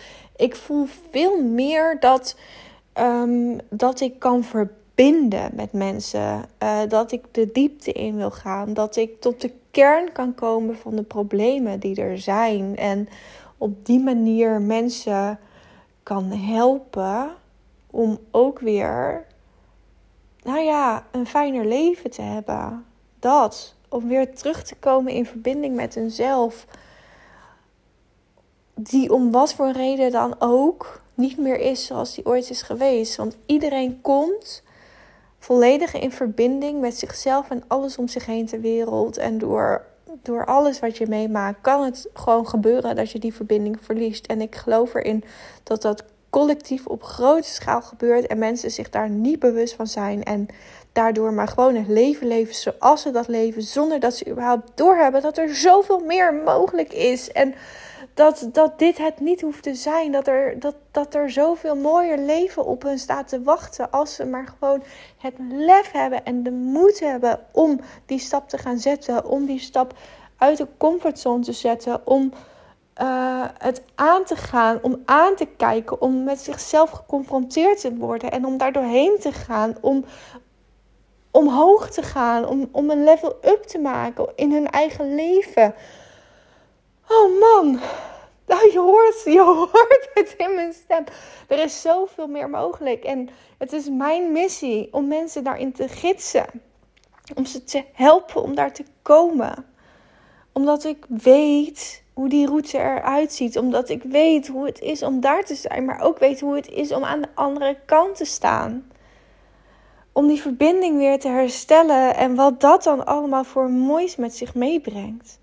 ik 0.42 0.56
voel 0.56 0.86
veel 1.12 1.42
meer 1.44 1.98
dat, 2.00 2.36
dat 3.70 4.00
ik 4.00 4.20
kan 4.20 4.44
verbinden 4.44 5.50
met 5.54 5.72
mensen. 5.72 6.46
Uh, 6.64 6.80
dat 6.88 7.12
ik 7.12 7.24
de 7.32 7.52
diepte 7.52 7.92
in 7.92 8.16
wil 8.16 8.32
gaan. 8.32 8.74
Dat 8.74 8.96
ik 8.96 9.22
tot 9.22 9.42
de 9.42 9.52
kern 9.72 10.12
kan 10.12 10.36
komen 10.36 10.78
van 10.78 10.96
de 10.96 11.04
problemen 11.04 11.80
die 11.80 12.02
er 12.02 12.18
zijn. 12.18 12.78
En 12.78 13.10
op 13.58 13.86
die 13.86 14.00
manier 14.00 14.62
mensen 14.62 15.40
kan 16.04 16.32
helpen 16.32 17.30
om 17.92 18.20
ook 18.32 18.60
weer, 18.60 19.26
nou 20.44 20.60
ja, 20.60 21.06
een 21.12 21.28
fijner 21.28 21.66
leven 21.66 22.10
te 22.10 22.22
hebben. 22.22 22.86
Dat. 23.20 23.76
Om 23.90 24.08
weer 24.08 24.36
terug 24.36 24.64
te 24.64 24.76
komen 24.76 25.14
in 25.14 25.26
verbinding 25.26 25.76
met 25.76 25.96
hunzelf 25.96 26.66
die 28.74 29.14
om 29.14 29.32
wat 29.32 29.54
voor 29.54 29.72
reden 29.72 30.12
dan 30.12 30.36
ook 30.40 31.02
niet 31.14 31.38
meer 31.38 31.60
is 31.60 31.86
zoals 31.86 32.16
die 32.16 32.26
ooit 32.26 32.50
is 32.50 32.62
geweest. 32.62 33.16
Want 33.16 33.38
iedereen 33.46 34.02
komt 34.02 34.64
volledig 35.40 35.94
in 35.94 36.12
verbinding 36.12 36.82
met 36.82 36.98
zichzelf 36.98 37.50
en 37.50 37.64
alles 37.68 37.98
om 37.98 38.08
zich 38.08 38.26
heen 38.26 38.46
ter 38.46 38.62
wereld. 38.62 39.18
En 39.18 39.38
door, 39.38 39.86
door 40.22 40.46
alles 40.46 40.80
wat 40.80 40.98
je 40.98 41.08
meemaakt, 41.08 41.62
kan 41.62 41.84
het 41.84 42.10
gewoon 42.14 42.48
gebeuren 42.48 42.96
dat 42.96 43.12
je 43.12 43.20
die 43.20 43.34
verbinding 43.34 43.78
verliest. 43.82 44.26
En 44.26 44.42
ik 44.42 44.56
geloof 44.56 44.94
erin 44.94 45.24
dat 45.64 45.82
dat 45.82 46.04
collectief 46.32 46.86
op 46.86 47.04
grote 47.04 47.48
schaal 47.48 47.82
gebeurt 47.82 48.28
en 48.28 48.38
mensen 48.38 48.72
zich 48.72 48.90
daar 48.90 49.10
niet 49.10 49.40
bewust 49.40 49.74
van 49.74 49.88
zijn. 49.88 50.24
En 50.24 50.48
daardoor 50.92 51.34
maar 51.34 51.48
gewoon 51.48 51.76
het 51.76 51.88
leven 51.88 52.28
leven 52.28 52.56
zoals 52.56 53.02
ze 53.02 53.12
dat 53.12 53.28
leven, 53.28 53.62
zonder 53.62 54.00
dat 54.00 54.16
ze 54.16 54.30
überhaupt 54.30 54.72
doorhebben 54.76 55.22
dat 55.22 55.38
er 55.38 55.56
zoveel 55.56 56.00
meer 56.00 56.34
mogelijk 56.34 56.94
is. 56.94 57.32
En 57.32 57.54
dat, 58.14 58.50
dat 58.52 58.80
dit 58.80 58.98
het 58.98 59.20
niet 59.20 59.42
hoeft 59.42 59.64
te 59.64 59.76
zijn. 59.76 60.12
Dat 60.12 60.28
er, 60.28 60.60
dat, 60.60 60.76
dat 60.92 61.16
er 61.16 61.32
zoveel 61.32 61.76
mooier 61.76 62.18
leven 62.18 62.66
op 62.66 62.84
hun 62.84 63.00
staat 63.00 63.28
te 63.28 63.42
wachten. 63.42 63.92
Als 63.92 64.16
ze 64.16 64.26
maar 64.26 64.48
gewoon 64.60 64.84
het 65.18 65.34
lef 65.50 65.92
hebben 65.92 66.26
en 66.26 66.44
de 66.44 66.52
moed 66.52 67.00
hebben 67.00 67.40
om 67.52 67.80
die 68.06 68.20
stap 68.20 68.50
te 68.50 68.58
gaan 68.58 68.78
zetten. 68.78 69.26
Om 69.26 69.46
die 69.46 69.60
stap 69.60 69.94
uit 70.38 70.58
de 70.58 70.68
comfortzone 70.78 71.44
te 71.44 71.54
zetten. 71.54 72.08
Om 72.08 72.34
uh, 73.02 73.46
het 73.58 73.84
aan 73.96 74.24
te 74.24 74.36
gaan. 74.36 74.80
Om 74.82 75.02
aan 75.06 75.36
te 75.36 75.46
kijken. 75.46 76.02
Om 76.02 76.24
met 76.24 76.40
zichzelf 76.40 76.90
geconfronteerd 76.90 77.82
te 77.82 77.96
worden. 77.96 78.32
En 78.32 78.46
om 78.46 78.58
daar 78.58 78.72
doorheen 78.72 79.18
te 79.20 79.32
gaan. 79.32 79.78
Om 79.82 80.06
omhoog 81.32 81.90
te 81.90 82.02
gaan. 82.02 82.48
Om, 82.48 82.70
om 82.72 82.90
een 82.90 83.04
level 83.04 83.38
up 83.42 83.64
te 83.64 83.80
maken 83.80 84.28
in 84.36 84.52
hun 84.52 84.70
eigen 84.70 85.16
leven. 85.16 85.76
Oh 87.08 87.40
man, 87.40 87.80
nou, 88.52 88.72
je, 88.72 88.80
hoort, 88.80 89.22
je 89.24 89.42
hoort 89.42 90.10
het 90.14 90.34
in 90.38 90.56
mijn 90.56 90.74
stem. 90.74 91.04
Er 91.48 91.60
is 91.60 91.82
zoveel 91.82 92.28
meer 92.28 92.50
mogelijk. 92.50 93.04
En 93.04 93.30
het 93.58 93.74
is 93.74 93.90
mijn 93.90 94.32
missie 94.32 94.94
om 94.94 95.08
mensen 95.08 95.44
daarin 95.44 95.72
te 95.72 95.88
gidsen. 95.88 96.46
Om 97.36 97.46
ze 97.46 97.64
te 97.64 97.84
helpen 97.94 98.42
om 98.42 98.56
daar 98.56 98.74
te 98.74 98.86
komen. 99.02 99.66
Omdat 100.54 100.84
ik 100.84 101.06
weet 101.08 102.04
hoe 102.22 102.30
die 102.30 102.48
route 102.48 102.78
eruit 102.78 103.34
ziet. 103.34 103.58
Omdat 103.58 103.90
ik 103.90 104.04
weet 104.04 104.48
hoe 104.48 104.66
het 104.66 104.80
is 104.80 105.04
om 105.04 105.20
daar 105.20 105.44
te 105.44 105.56
zijn. 105.56 105.86
Maar 105.86 106.00
ook 106.00 106.20
weet 106.20 106.40
hoe 106.40 106.56
het 106.56 106.70
is 106.70 106.92
om 106.92 107.04
aan 107.04 107.22
de 107.22 107.28
andere 107.34 107.78
kant 107.86 108.16
te 108.16 108.26
staan. 108.26 108.92
Om 110.12 110.28
die 110.28 110.42
verbinding 110.42 110.98
weer 110.98 111.20
te 111.20 111.28
herstellen. 111.28 112.16
En 112.16 112.36
wat 112.36 112.62
dat 112.62 112.84
dan 112.84 113.06
allemaal 113.06 113.44
voor 113.44 113.70
moois 113.70 114.16
met 114.16 114.36
zich 114.36 114.56
meebrengt. 114.56 115.40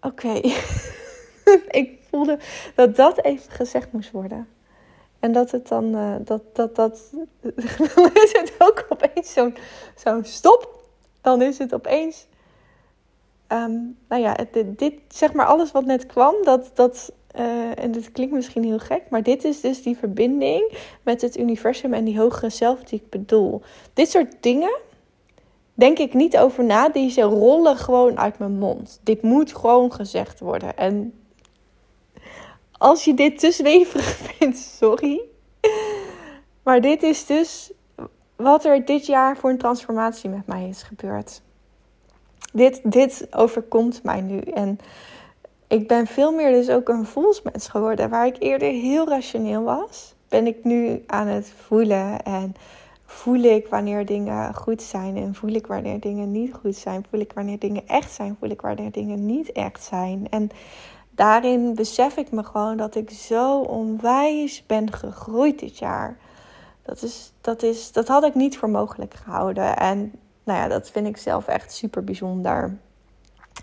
Oké. 0.00 0.32
ik 1.80 1.98
voelde 2.10 2.38
dat 2.74 2.96
dat 2.96 3.24
even 3.24 3.50
gezegd 3.50 3.92
moest 3.92 4.10
worden. 4.10 4.48
En 5.20 5.32
dat 5.32 5.50
het 5.50 5.68
dan, 5.68 5.96
uh, 5.96 6.16
dat, 6.20 6.42
dat, 6.52 6.76
dat, 6.76 7.00
dan 7.94 8.10
is 8.12 8.32
het 8.32 8.52
ook 8.58 8.86
opeens 8.88 9.32
zo'n 9.32 9.56
zo'n 9.96 10.24
stop. 10.24 10.86
Dan 11.20 11.42
is 11.42 11.58
het 11.58 11.74
opeens, 11.74 12.26
um, 13.52 13.96
nou 14.08 14.22
ja, 14.22 14.36
dit, 14.76 14.94
zeg 15.08 15.32
maar 15.32 15.46
alles 15.46 15.72
wat 15.72 15.84
net 15.84 16.06
kwam, 16.06 16.34
dat, 16.42 16.70
dat, 16.74 17.12
uh, 17.38 17.78
en 17.78 17.90
dit 17.90 18.12
klinkt 18.12 18.34
misschien 18.34 18.64
heel 18.64 18.78
gek, 18.78 19.02
maar 19.10 19.22
dit 19.22 19.44
is 19.44 19.60
dus 19.60 19.82
die 19.82 19.96
verbinding 19.96 20.72
met 21.02 21.20
het 21.20 21.38
universum 21.38 21.94
en 21.94 22.04
die 22.04 22.18
hogere 22.18 22.50
zelf 22.50 22.82
die 22.82 23.00
ik 23.02 23.10
bedoel. 23.10 23.62
Dit 23.92 24.10
soort 24.10 24.34
dingen, 24.40 24.78
denk 25.74 25.98
ik 25.98 26.14
niet 26.14 26.38
over 26.38 26.64
na. 26.64 26.88
Deze 26.88 27.20
rollen 27.20 27.76
gewoon 27.76 28.18
uit 28.18 28.38
mijn 28.38 28.58
mond. 28.58 29.00
Dit 29.02 29.22
moet 29.22 29.56
gewoon 29.56 29.92
gezegd 29.92 30.40
worden. 30.40 30.76
En 30.76 31.14
als 32.72 33.04
je 33.04 33.14
dit 33.14 33.38
te 33.38 33.50
zweverig 33.50 34.16
vindt, 34.26 34.58
sorry. 34.58 35.20
Maar 36.62 36.80
dit 36.80 37.02
is 37.02 37.26
dus 37.26 37.72
wat 38.36 38.64
er 38.64 38.84
dit 38.84 39.06
jaar 39.06 39.36
voor 39.36 39.50
een 39.50 39.58
transformatie 39.58 40.30
met 40.30 40.46
mij 40.46 40.68
is 40.68 40.82
gebeurd. 40.82 41.42
Dit, 42.52 42.80
dit 42.84 43.26
overkomt 43.30 44.02
mij 44.02 44.20
nu. 44.20 44.38
En 44.38 44.78
ik 45.66 45.88
ben 45.88 46.06
veel 46.06 46.32
meer 46.32 46.50
dus 46.50 46.70
ook 46.70 46.88
een 46.88 47.06
voelsmens 47.06 47.68
geworden. 47.68 48.10
Waar 48.10 48.26
ik 48.26 48.36
eerder 48.38 48.70
heel 48.70 49.08
rationeel 49.08 49.62
was, 49.62 50.14
ben 50.28 50.46
ik 50.46 50.64
nu 50.64 51.02
aan 51.06 51.26
het 51.26 51.52
voelen 51.66 52.22
en 52.22 52.54
voel 53.04 53.42
ik 53.42 53.66
wanneer 53.66 54.06
dingen 54.06 54.54
goed 54.54 54.82
zijn 54.82 55.16
en 55.16 55.34
voel 55.34 55.50
ik 55.50 55.66
wanneer 55.66 56.00
dingen 56.00 56.32
niet 56.32 56.54
goed 56.54 56.76
zijn. 56.76 57.06
Voel 57.10 57.20
ik 57.20 57.32
wanneer 57.32 57.58
dingen 57.58 57.86
echt 57.86 58.12
zijn, 58.12 58.36
voel 58.40 58.50
ik 58.50 58.60
wanneer 58.60 58.92
dingen 58.92 59.26
niet 59.26 59.52
echt 59.52 59.82
zijn. 59.82 60.26
En 60.30 60.50
daarin 61.10 61.74
besef 61.74 62.16
ik 62.16 62.30
me 62.30 62.44
gewoon 62.44 62.76
dat 62.76 62.94
ik 62.94 63.10
zo 63.10 63.60
onwijs 63.60 64.66
ben 64.66 64.92
gegroeid 64.92 65.58
dit 65.58 65.78
jaar. 65.78 66.18
Dat, 66.82 67.02
is, 67.02 67.32
dat, 67.40 67.62
is, 67.62 67.92
dat 67.92 68.08
had 68.08 68.24
ik 68.24 68.34
niet 68.34 68.58
voor 68.58 68.70
mogelijk 68.70 69.14
gehouden. 69.14 69.76
En 69.76 70.12
nou 70.48 70.60
ja, 70.60 70.68
dat 70.68 70.90
vind 70.90 71.06
ik 71.06 71.16
zelf 71.16 71.46
echt 71.46 71.72
super 71.72 72.04
bijzonder. 72.04 72.76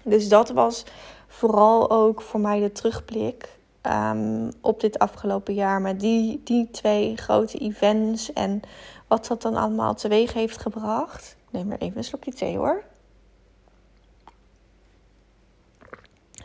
Dus 0.03 0.29
dat 0.29 0.49
was 0.49 0.83
vooral 1.27 1.91
ook 1.91 2.21
voor 2.21 2.39
mij 2.39 2.59
de 2.59 2.71
terugblik 2.71 3.49
um, 3.81 4.51
op 4.61 4.79
dit 4.79 4.99
afgelopen 4.99 5.53
jaar. 5.53 5.81
Met 5.81 5.99
die, 5.99 6.41
die 6.43 6.71
twee 6.71 7.17
grote 7.17 7.57
events 7.57 8.33
en 8.33 8.61
wat 9.07 9.27
dat 9.27 9.41
dan 9.41 9.55
allemaal 9.55 9.95
teweeg 9.95 10.33
heeft 10.33 10.57
gebracht. 10.57 11.35
Ik 11.45 11.51
neem 11.51 11.67
maar 11.67 11.77
even 11.77 11.97
een 11.97 12.03
slokje 12.03 12.33
thee 12.33 12.57
hoor. 12.57 12.83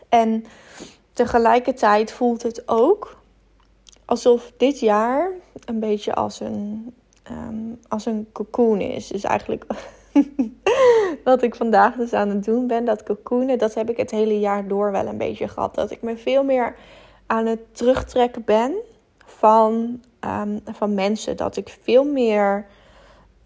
En 0.09 0.45
tegelijkertijd 1.13 2.13
voelt 2.13 2.43
het 2.43 2.69
ook 2.69 3.17
alsof 4.05 4.53
dit 4.57 4.81
jaar 4.81 5.31
een 5.65 5.81
beetje 5.81 6.15
als 6.15 6.41
een, 6.41 6.95
um, 7.31 7.81
als 7.89 8.07
een 8.07 8.29
cocoon 8.33 8.81
is. 8.81 9.07
Dus 9.07 9.25
eigenlijk 9.25 9.65
wat 11.25 11.43
ik 11.43 11.55
vandaag 11.55 11.95
dus 11.95 12.13
aan 12.13 12.29
het 12.29 12.45
doen 12.45 12.67
ben, 12.67 12.85
dat 12.85 13.03
cocoonen, 13.03 13.59
dat 13.59 13.75
heb 13.75 13.91
ik 13.91 13.97
het 13.97 14.11
hele 14.11 14.39
jaar 14.39 14.69
door 14.69 14.93
wel 14.93 15.07
een 15.07 15.19
beetje 15.19 15.49
gehad. 15.49 15.75
Dat 15.75 15.91
ik 15.91 16.03
me 16.03 16.17
veel 16.17 16.45
meer 16.45 16.75
aan 17.27 17.47
het 17.47 17.77
terugtrekken 17.77 18.45
ben 18.45 18.75
van, 19.25 20.03
ehm, 20.21 20.59
van 20.65 20.95
mensen. 20.95 21.37
Dat 21.37 21.57
ik 21.57 21.79
veel 21.83 22.05
meer 22.05 22.67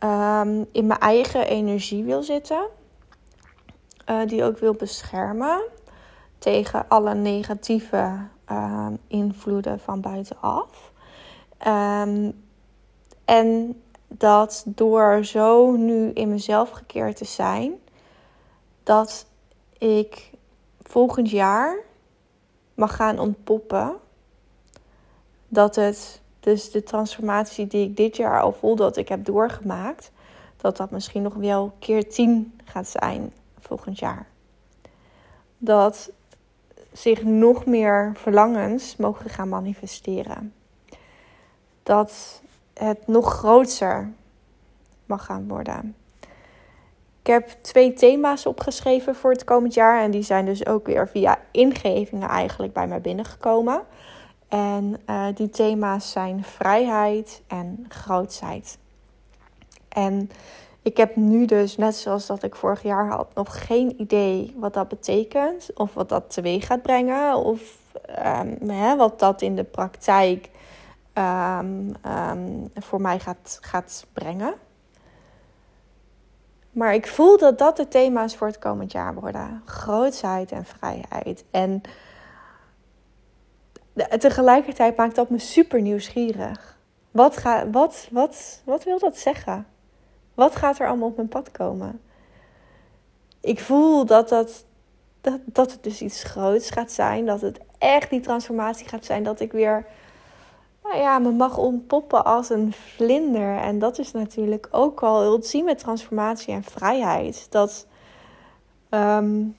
um, 0.05 0.67
in 0.73 0.87
mijn 0.87 1.01
eigen 1.01 1.47
energie 1.47 2.05
wil 2.05 2.23
zitten. 2.23 2.67
Uh, 4.11 4.27
die 4.27 4.45
ook 4.45 4.59
wil 4.59 4.75
beschermen. 4.75 5.63
tegen 6.39 6.89
alle 6.89 7.15
negatieve 7.15 8.17
ehm, 8.45 8.93
invloeden 9.07 9.81
van 9.81 10.01
buitenaf. 10.01 10.93
Ehm, 11.59 12.31
en 13.25 13.83
dat 14.19 14.63
door 14.67 15.25
zo 15.25 15.71
nu 15.77 16.11
in 16.11 16.29
mezelf 16.29 16.71
gekeerd 16.71 17.17
te 17.17 17.25
zijn, 17.25 17.73
dat 18.83 19.27
ik 19.79 20.31
volgend 20.83 21.31
jaar 21.31 21.77
mag 22.75 22.97
gaan 22.97 23.19
ontpoppen. 23.19 23.97
Dat 25.49 25.75
het 25.75 26.21
dus 26.41 26.71
de 26.71 26.83
transformatie 26.83 27.67
die 27.67 27.89
ik 27.89 27.97
dit 27.97 28.17
jaar 28.17 28.41
al 28.41 28.53
voel 28.53 28.77
dat 28.77 28.97
ik 28.97 29.09
heb 29.09 29.25
doorgemaakt, 29.25 30.11
dat 30.57 30.77
dat 30.77 30.91
misschien 30.91 31.23
nog 31.23 31.35
wel 31.35 31.73
keer 31.79 32.09
tien 32.09 32.59
gaat 32.65 32.89
zijn 32.89 33.33
volgend 33.59 33.99
jaar. 33.99 34.27
Dat 35.59 36.11
zich 36.93 37.23
nog 37.23 37.67
meer 37.67 38.13
verlangens 38.15 38.97
mogen 38.97 39.31
gaan 39.31 39.49
manifesteren. 39.49 40.55
Dat 41.83 42.43
het 42.75 43.07
nog 43.07 43.33
groter 43.33 44.13
mag 45.07 45.25
gaan 45.25 45.49
worden. 45.49 45.97
Ik 47.21 47.31
heb 47.31 47.49
twee 47.49 47.93
thema's 47.93 48.47
opgeschreven 48.47 49.15
voor 49.15 49.31
het 49.31 49.45
komend 49.45 49.75
jaar. 49.75 50.03
En 50.03 50.11
die 50.11 50.23
zijn 50.23 50.45
dus 50.45 50.67
ook 50.67 50.87
weer 50.87 51.09
via 51.09 51.39
ingevingen 51.51 52.29
eigenlijk 52.29 52.73
bij 52.73 52.87
mij 52.87 53.01
binnengekomen. 53.01 53.83
En 54.49 54.97
uh, 55.11 55.27
die 55.35 55.51
thema's 55.51 56.11
zijn 56.11 56.45
vrijheid 56.45 57.43
en 57.47 57.85
grootheid. 57.89 58.79
En 59.89 60.31
ik 60.83 60.97
heb 60.97 61.17
nu 61.17 61.45
dus, 61.45 61.77
net 61.77 61.97
zoals 61.97 62.27
dat 62.27 62.43
ik 62.43 62.55
vorig 62.55 62.83
jaar 62.83 63.09
had, 63.09 63.35
nog 63.35 63.67
geen 63.67 64.01
idee 64.01 64.55
wat 64.57 64.75
dat 64.75 64.89
betekent. 64.89 65.71
Of 65.75 65.95
wat 65.95 66.09
dat 66.09 66.33
teweeg 66.33 66.67
gaat 66.67 66.83
brengen. 66.83 67.37
Of 67.37 67.79
um, 68.19 68.71
hè, 68.71 68.97
wat 68.97 69.19
dat 69.19 69.43
in 69.43 69.57
de 69.57 69.65
praktijk 69.65 70.51
um, 71.15 71.95
um, 72.07 72.71
voor 72.75 73.01
mij 73.01 73.19
gaat, 73.19 73.59
gaat 73.61 74.07
brengen. 74.13 74.55
Maar 76.71 76.95
ik 76.95 77.07
voel 77.07 77.39
dat 77.39 77.59
dat 77.59 77.77
de 77.77 77.89
thema's 77.89 78.37
voor 78.37 78.47
het 78.47 78.59
komend 78.59 78.93
jaar 78.93 79.15
worden. 79.15 79.63
Grootheid 79.65 80.53
en 80.53 80.65
vrijheid. 80.65 81.45
En 81.51 81.83
tegelijkertijd 84.19 84.97
maakt 84.97 85.15
dat 85.15 85.31
me 85.31 85.39
super 85.39 85.81
nieuwsgierig. 85.81 86.79
Wat, 87.11 87.37
ga, 87.37 87.71
wat, 87.71 88.09
wat, 88.11 88.63
wat 88.65 88.85
wil 88.85 88.99
dat 88.99 89.19
zeggen? 89.19 89.67
Wat 90.35 90.57
gaat 90.57 90.79
er 90.79 90.89
allemaal 90.89 91.09
op 91.09 91.17
mijn 91.17 91.29
pad 91.29 91.51
komen? 91.51 92.01
Ik 93.41 93.61
voel 93.61 94.05
dat, 94.07 94.29
dat, 94.29 94.65
dat, 95.21 95.41
dat 95.45 95.73
het 95.73 95.83
dus 95.83 96.01
iets 96.01 96.23
groots 96.23 96.71
gaat 96.71 96.93
zijn. 96.93 97.27
Dat 97.27 97.41
het 97.41 97.61
echt 97.79 98.11
die 98.11 98.21
transformatie 98.21 98.89
gaat 98.89 99.05
zijn. 99.05 99.23
Dat 99.23 99.41
ik 99.41 99.53
weer 99.53 99.87
nou 100.85 100.97
ja, 100.97 101.19
me 101.19 101.31
mag 101.31 101.59
ontpoppen 101.59 102.25
als 102.25 102.51
een 102.51 102.73
vlinder. 102.73 103.57
En 103.57 103.79
dat 103.79 103.99
is 103.99 104.13
natuurlijk 104.13 104.69
ook 104.71 105.03
al 105.03 105.25
ultieme 105.25 105.75
transformatie 105.75 106.55
en 106.55 106.63
vrijheid. 106.63 107.47
Dat, 107.51 107.87
um, 108.91 109.57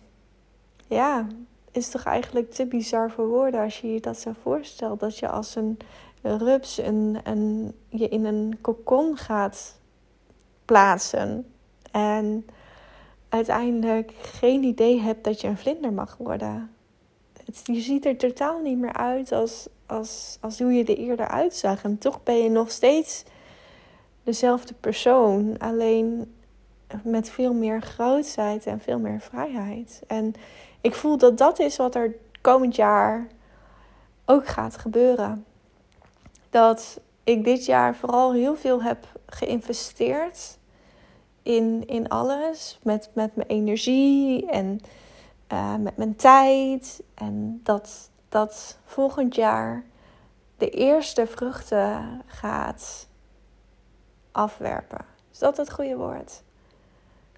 ja, 0.87 1.27
is 1.71 1.89
toch 1.89 2.03
eigenlijk 2.03 2.51
te 2.51 2.65
bizar 2.65 3.11
voor 3.11 3.27
woorden 3.27 3.61
als 3.61 3.81
je 3.81 3.93
je 3.93 3.99
dat 3.99 4.19
zo 4.19 4.31
voorstelt. 4.41 4.99
Dat 4.99 5.17
je 5.17 5.29
als 5.29 5.55
een 5.55 5.77
rups 6.21 6.77
een, 6.77 7.19
een, 7.23 7.75
je 7.89 8.09
in 8.09 8.25
een 8.25 8.57
kokon 8.61 9.17
gaat 9.17 9.79
plaatsen. 10.65 11.51
En 11.91 12.45
uiteindelijk 13.29 14.11
geen 14.21 14.63
idee 14.63 14.99
hebt 14.99 15.23
dat 15.23 15.41
je 15.41 15.47
een 15.47 15.57
vlinder 15.57 15.93
mag 15.93 16.17
worden. 16.17 16.69
Je 17.63 17.79
ziet 17.79 18.05
er 18.05 18.17
totaal 18.17 18.59
niet 18.59 18.77
meer 18.77 18.93
uit 18.93 19.31
als, 19.31 19.67
als, 19.85 20.37
als 20.41 20.59
hoe 20.59 20.73
je 20.73 20.83
er 20.83 20.97
eerder 20.97 21.27
uitzag. 21.27 21.83
En 21.83 21.97
toch 21.97 22.23
ben 22.23 22.35
je 22.35 22.49
nog 22.49 22.71
steeds 22.71 23.23
dezelfde 24.23 24.73
persoon. 24.73 25.57
Alleen 25.57 26.33
met 27.03 27.29
veel 27.29 27.53
meer 27.53 27.81
grootheid 27.81 28.65
en 28.65 28.79
veel 28.79 28.99
meer 28.99 29.19
vrijheid. 29.19 30.01
En 30.07 30.33
ik 30.81 30.95
voel 30.95 31.17
dat 31.17 31.37
dat 31.37 31.59
is 31.59 31.77
wat 31.77 31.95
er 31.95 32.15
komend 32.41 32.75
jaar 32.75 33.27
ook 34.25 34.47
gaat 34.47 34.77
gebeuren. 34.77 35.45
Dat 36.49 36.99
ik 37.23 37.43
dit 37.43 37.65
jaar 37.65 37.95
vooral 37.95 38.33
heel 38.33 38.55
veel 38.55 38.83
heb 38.83 39.07
geïnvesteerd 39.25 40.57
in, 41.43 41.83
in 41.87 42.09
alles. 42.09 42.79
Met, 42.83 43.09
met 43.13 43.35
mijn 43.35 43.47
energie 43.47 44.49
en 44.49 44.79
uh, 45.53 45.75
met 45.75 45.97
mijn 45.97 46.15
tijd. 46.15 47.03
En 47.13 47.59
dat, 47.63 48.09
dat 48.35 48.77
volgend 48.85 49.35
jaar 49.35 49.83
de 50.57 50.69
eerste 50.69 51.27
vruchten 51.27 52.21
gaat 52.25 53.07
afwerpen. 54.31 55.05
Is 55.31 55.39
dat 55.39 55.57
het 55.57 55.71
goede 55.71 55.95
woord? 55.95 56.43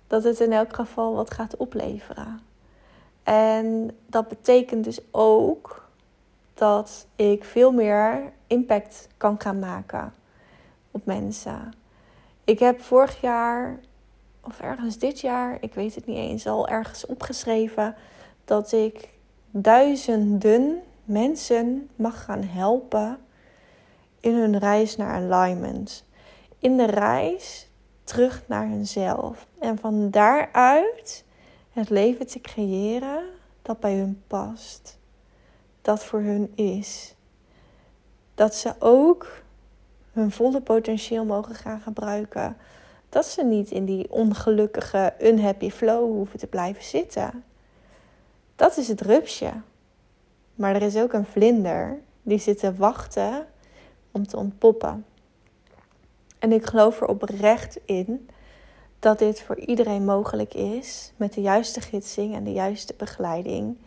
Dat 0.08 0.24
het 0.24 0.40
in 0.40 0.52
elk 0.52 0.76
geval 0.76 1.14
wat 1.16 1.34
gaat 1.34 1.58
opleveren. 1.58 2.40
En 3.24 3.98
dat 4.06 4.28
betekent 4.28 4.84
dus 4.84 5.00
ook 5.12 5.90
dat 6.54 7.08
ik 7.16 7.44
veel 7.44 7.72
meer 7.72 8.34
impact 8.48 9.08
kan 9.18 9.42
gaan 9.42 9.60
maken 9.60 10.14
op 10.92 11.06
mensen. 11.06 11.74
Ik 12.44 12.60
heb 12.60 12.82
vorig 12.82 13.22
jaar, 13.22 13.80
of 14.42 14.60
ergens 14.60 14.98
dit 14.98 15.20
jaar, 15.20 15.58
ik 15.62 15.74
weet 15.74 15.96
het 15.96 16.06
niet 16.06 16.18
eens, 16.18 16.48
al 16.48 16.68
ergens 16.68 17.06
opgeschreven 17.06 17.96
dat 18.46 18.72
ik 18.72 19.16
duizenden 19.52 20.82
mensen 21.04 21.90
mag 21.96 22.24
gaan 22.24 22.44
helpen 22.44 23.18
in 24.20 24.36
hun 24.36 24.58
reis 24.58 24.96
naar 24.96 25.32
alignment. 25.32 26.06
In 26.60 26.78
de 26.78 26.86
reis 26.86 27.70
terug 28.04 28.44
naar 28.48 28.68
hunzelf. 28.68 29.48
En 29.60 29.78
van 29.78 30.10
daaruit 30.10 31.24
het 31.72 31.90
leven 31.90 32.28
te 32.28 32.42
creëren 32.42 33.24
dat 33.62 33.80
bij 33.80 33.94
hun 33.96 34.22
past. 34.28 34.98
Dat 35.82 36.04
voor 36.04 36.22
hun 36.22 36.52
is. 36.56 37.16
Dat 38.36 38.56
ze 38.56 38.74
ook 38.80 39.44
hun 40.12 40.32
volle 40.32 40.62
potentieel 40.62 41.26
mogen 41.26 41.56
gaan 41.56 41.80
gebruiken. 41.80 42.58
Dat 43.10 43.26
ze 43.26 43.44
niet 43.44 43.72
in 43.72 43.86
die 43.86 44.12
ongelukkige, 44.12 45.14
unhappy 45.22 45.70
flow 45.70 46.12
hoeven 46.12 46.40
te 46.40 46.48
blijven 46.48 46.84
zitten. 46.84 47.44
Dat 48.58 48.78
is 48.78 48.88
het 48.88 49.02
rupsje. 49.02 49.52
Maar 50.56 50.76
er 50.76 50.82
is 50.82 50.98
ook 50.98 51.14
een 51.14 51.26
vlinder 51.26 52.00
die 52.22 52.40
zit 52.40 52.60
te 52.60 52.76
wachten 52.76 53.48
om 54.12 54.28
te 54.28 54.38
ontpoppen. 54.38 55.06
En 56.40 56.52
ik 56.52 56.66
geloof 56.66 57.02
er 57.02 57.08
oprecht 57.08 57.80
in 57.86 58.30
dat 59.00 59.20
dit 59.20 59.42
voor 59.42 59.60
iedereen 59.60 60.06
mogelijk 60.06 60.54
is 60.54 61.12
met 61.16 61.34
de 61.34 61.42
juiste 61.42 61.82
gidsing 61.82 62.36
en 62.36 62.44
de 62.44 62.52
juiste 62.52 62.94
begeleiding 62.98 63.78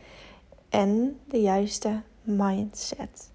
en 0.69 1.21
de 1.29 1.41
juiste 1.41 2.01
mindset. 2.23 3.31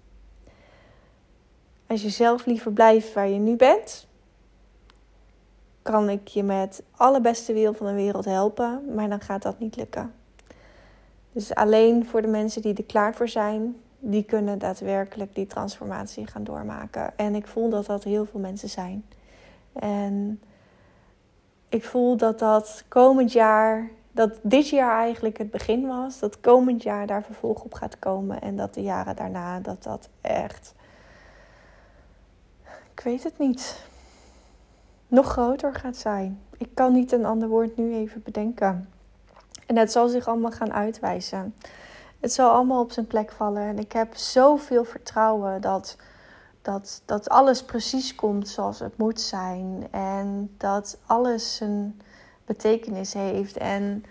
Als 1.86 2.02
je 2.02 2.10
zelf 2.10 2.46
liever 2.46 2.72
blijft 2.72 3.12
waar 3.12 3.28
je 3.28 3.38
nu 3.38 3.56
bent, 3.56 4.06
kan 5.82 6.08
ik 6.08 6.28
je 6.28 6.42
met 6.42 6.82
alle 6.96 7.20
beste 7.20 7.52
wil 7.52 7.74
van 7.74 7.86
de 7.86 7.92
wereld 7.92 8.24
helpen, 8.24 8.94
maar 8.94 9.08
dan 9.08 9.20
gaat 9.20 9.42
dat 9.42 9.58
niet 9.58 9.76
lukken. 9.76 10.14
Dus 11.36 11.54
alleen 11.54 12.06
voor 12.06 12.22
de 12.22 12.28
mensen 12.28 12.62
die 12.62 12.74
er 12.74 12.84
klaar 12.84 13.14
voor 13.14 13.28
zijn, 13.28 13.76
die 13.98 14.24
kunnen 14.24 14.58
daadwerkelijk 14.58 15.34
die 15.34 15.46
transformatie 15.46 16.26
gaan 16.26 16.44
doormaken. 16.44 17.16
En 17.16 17.34
ik 17.34 17.46
voel 17.46 17.70
dat 17.70 17.86
dat 17.86 18.04
heel 18.04 18.24
veel 18.24 18.40
mensen 18.40 18.68
zijn. 18.68 19.04
En 19.72 20.40
ik 21.68 21.84
voel 21.84 22.16
dat 22.16 22.38
dat 22.38 22.84
komend 22.88 23.32
jaar, 23.32 23.90
dat 24.12 24.38
dit 24.42 24.68
jaar 24.68 24.98
eigenlijk 24.98 25.38
het 25.38 25.50
begin 25.50 25.86
was, 25.86 26.18
dat 26.18 26.40
komend 26.40 26.82
jaar 26.82 27.06
daar 27.06 27.22
vervolg 27.22 27.62
op 27.62 27.74
gaat 27.74 27.98
komen 27.98 28.40
en 28.40 28.56
dat 28.56 28.74
de 28.74 28.82
jaren 28.82 29.16
daarna 29.16 29.60
dat 29.60 29.82
dat 29.82 30.08
echt, 30.20 30.74
ik 32.92 33.00
weet 33.00 33.22
het 33.22 33.38
niet, 33.38 33.88
nog 35.08 35.26
groter 35.26 35.74
gaat 35.74 35.96
zijn. 35.96 36.40
Ik 36.56 36.68
kan 36.74 36.92
niet 36.92 37.12
een 37.12 37.24
ander 37.24 37.48
woord 37.48 37.76
nu 37.76 37.94
even 37.94 38.22
bedenken. 38.22 38.88
En 39.66 39.76
het 39.76 39.92
zal 39.92 40.08
zich 40.08 40.26
allemaal 40.26 40.50
gaan 40.50 40.72
uitwijzen. 40.72 41.54
Het 42.20 42.32
zal 42.32 42.50
allemaal 42.50 42.80
op 42.80 42.92
zijn 42.92 43.06
plek 43.06 43.30
vallen. 43.30 43.62
En 43.62 43.78
ik 43.78 43.92
heb 43.92 44.16
zoveel 44.16 44.84
vertrouwen 44.84 45.60
dat 45.60 45.96
dat, 46.66 47.02
dat 47.04 47.28
alles 47.28 47.62
precies 47.62 48.14
komt 48.14 48.48
zoals 48.48 48.78
het 48.78 48.98
moet 48.98 49.20
zijn. 49.20 49.88
En 49.90 50.54
dat 50.56 50.98
alles 51.06 51.60
een 51.60 52.00
betekenis 52.44 53.12
heeft. 53.12 53.56
En 53.56 54.04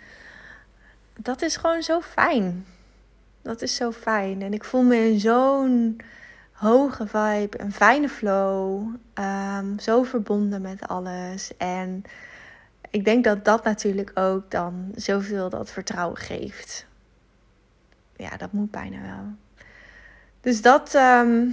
dat 1.19 1.41
is 1.41 1.57
gewoon 1.57 1.83
zo 1.83 2.01
fijn. 2.01 2.65
Dat 3.41 3.61
is 3.61 3.75
zo 3.75 3.91
fijn. 3.91 4.41
En 4.41 4.53
ik 4.53 4.63
voel 4.63 4.81
me 4.81 5.09
in 5.09 5.19
zo'n 5.19 6.01
hoge 6.51 7.07
vibe, 7.07 7.59
een 7.61 7.73
fijne 7.73 8.09
flow. 8.09 8.81
Um, 9.13 9.79
zo 9.79 10.03
verbonden 10.03 10.61
met 10.61 10.87
alles. 10.87 11.57
En 11.57 12.03
ik 12.95 13.05
denk 13.05 13.23
dat 13.23 13.45
dat 13.45 13.63
natuurlijk 13.63 14.11
ook 14.13 14.51
dan 14.51 14.91
zoveel 14.95 15.49
dat 15.49 15.71
vertrouwen 15.71 16.17
geeft. 16.17 16.85
ja, 18.15 18.37
dat 18.37 18.51
moet 18.51 18.71
bijna 18.71 19.01
wel. 19.01 19.25
Dus 20.41 20.61
dat, 20.61 20.93
ehm, 20.93 21.47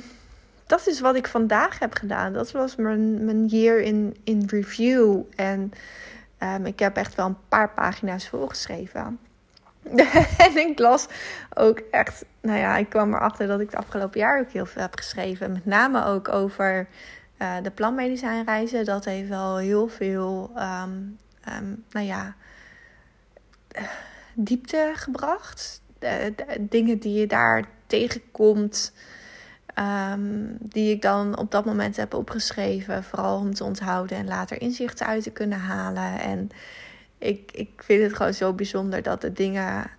dat 0.66 0.86
is 0.86 1.00
wat 1.00 1.14
ik 1.14 1.26
vandaag 1.28 1.78
heb 1.78 1.94
gedaan. 1.94 2.32
Dat 2.32 2.50
was 2.50 2.76
mijn, 2.76 3.24
mijn 3.24 3.46
year 3.46 3.80
in, 3.80 4.16
in 4.24 4.44
review. 4.46 5.20
En 5.36 5.72
um, 6.38 6.66
ik 6.66 6.78
heb 6.78 6.96
echt 6.96 7.14
wel 7.14 7.26
een 7.26 7.48
paar 7.48 7.70
pagina's 7.70 8.28
volgeschreven. 8.28 9.18
en 10.46 10.56
ik 10.56 10.78
las 10.78 11.06
ook 11.54 11.78
echt, 11.90 12.24
nou 12.40 12.58
ja, 12.58 12.76
ik 12.76 12.88
kwam 12.88 13.14
erachter 13.14 13.46
dat 13.46 13.60
ik 13.60 13.70
het 13.70 13.78
afgelopen 13.78 14.20
jaar 14.20 14.40
ook 14.40 14.50
heel 14.50 14.66
veel 14.66 14.82
heb 14.82 14.96
geschreven. 14.96 15.52
Met 15.52 15.66
name 15.66 16.04
ook 16.04 16.28
over 16.28 16.88
uh, 17.38 17.54
de 17.62 17.70
planmedicijnreizen. 17.70 18.84
Dat 18.84 19.04
heeft 19.04 19.28
wel 19.28 19.56
heel 19.56 19.88
veel, 19.88 20.52
um, 20.56 21.18
um, 21.48 21.84
nou 21.90 22.06
ja, 22.06 22.34
diepte 24.34 24.92
gebracht. 24.94 25.80
De, 25.98 26.34
dingen 26.60 26.98
die 26.98 27.20
je 27.20 27.26
daar 27.26 27.64
tegenkomt, 27.86 28.92
um, 29.78 30.56
die 30.60 30.94
ik 30.94 31.02
dan 31.02 31.38
op 31.38 31.50
dat 31.50 31.64
moment 31.64 31.96
heb 31.96 32.14
opgeschreven. 32.14 33.04
Vooral 33.04 33.38
om 33.38 33.54
te 33.54 33.64
onthouden 33.64 34.16
en 34.16 34.26
later 34.26 34.60
inzichten 34.60 35.06
uit 35.06 35.22
te 35.22 35.30
kunnen 35.30 35.58
halen. 35.58 36.20
En 36.20 36.50
ik, 37.18 37.52
ik 37.52 37.70
vind 37.76 38.02
het 38.02 38.16
gewoon 38.16 38.34
zo 38.34 38.52
bijzonder 38.52 39.02
dat 39.02 39.20
de 39.20 39.32
dingen 39.32 39.90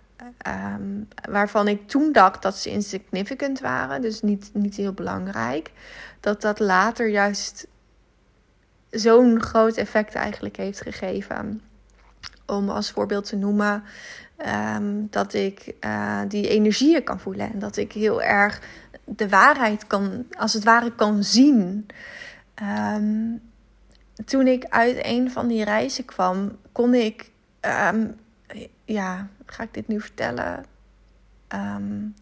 um, 0.46 1.08
waarvan 1.30 1.68
ik 1.68 1.88
toen 1.88 2.12
dacht 2.12 2.42
dat 2.42 2.56
ze 2.56 2.70
insignificant 2.70 3.60
waren, 3.60 4.00
dus 4.00 4.22
niet, 4.22 4.50
niet 4.52 4.76
heel 4.76 4.92
belangrijk, 4.92 5.70
dat 6.20 6.40
dat 6.40 6.58
later 6.58 7.08
juist 7.08 7.66
zo'n 8.94 9.42
groot 9.42 9.76
effect 9.76 10.14
eigenlijk 10.14 10.56
heeft 10.56 10.80
gegeven. 10.80 11.62
Om 12.46 12.68
als 12.68 12.90
voorbeeld 12.90 13.24
te 13.24 13.36
noemen 13.36 13.82
um, 14.76 15.06
dat 15.10 15.34
ik 15.34 15.74
uh, 15.80 16.20
die 16.28 16.48
energieën 16.48 17.04
kan 17.04 17.20
voelen 17.20 17.52
en 17.52 17.58
dat 17.58 17.76
ik 17.76 17.92
heel 17.92 18.22
erg 18.22 18.60
de 19.04 19.28
waarheid 19.28 19.86
kan, 19.86 20.26
als 20.38 20.52
het 20.52 20.64
ware, 20.64 20.94
kan 20.94 21.24
zien. 21.24 21.86
Um, 22.62 23.40
toen 24.24 24.46
ik 24.46 24.64
uit 24.64 24.96
een 25.02 25.30
van 25.30 25.48
die 25.48 25.64
reizen 25.64 26.04
kwam, 26.04 26.58
kon 26.72 26.94
ik, 26.94 27.30
um, 27.90 28.16
ja, 28.84 29.28
ga 29.46 29.62
ik 29.62 29.74
dit 29.74 29.88
nu 29.88 30.00
vertellen? 30.00 30.64
Um, 31.48 32.14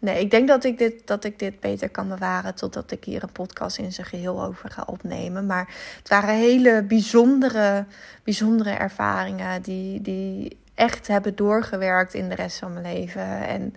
nee, 0.00 0.20
ik 0.20 0.30
denk 0.30 0.48
dat 0.48 0.64
ik, 0.64 0.78
dit, 0.78 1.06
dat 1.06 1.24
ik 1.24 1.38
dit 1.38 1.60
beter 1.60 1.90
kan 1.90 2.08
bewaren 2.08 2.54
totdat 2.54 2.90
ik 2.90 3.04
hier 3.04 3.22
een 3.22 3.32
podcast 3.32 3.78
in 3.78 3.92
zijn 3.92 4.06
geheel 4.06 4.42
over 4.42 4.70
ga 4.70 4.82
opnemen. 4.86 5.46
Maar 5.46 5.74
het 5.98 6.08
waren 6.08 6.34
hele 6.34 6.82
bijzondere, 6.82 7.86
bijzondere 8.24 8.70
ervaringen 8.70 9.62
die, 9.62 10.00
die 10.00 10.58
echt 10.74 11.06
hebben 11.06 11.36
doorgewerkt 11.36 12.14
in 12.14 12.28
de 12.28 12.34
rest 12.34 12.58
van 12.58 12.72
mijn 12.72 12.94
leven. 12.94 13.46
En 13.46 13.74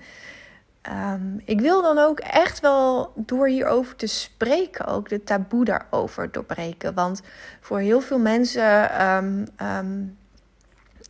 Um, 0.90 1.42
ik 1.46 1.62
wil 1.62 1.82
dan 1.82 1.98
ook 1.98 2.20
echt 2.20 2.60
wel 2.60 3.14
door 3.16 3.48
hierover 3.48 3.96
te 3.96 4.08
spreken, 4.08 4.86
ook 4.86 5.10
de 5.10 5.24
taboe 5.24 5.66
daarover 5.66 6.32
doorbreken. 6.32 6.94
Want 6.94 7.22
voor 7.62 7.80
heel 7.80 8.02
veel 8.02 8.20
mensen, 8.20 9.06
um, 9.08 9.48
um, 9.62 10.18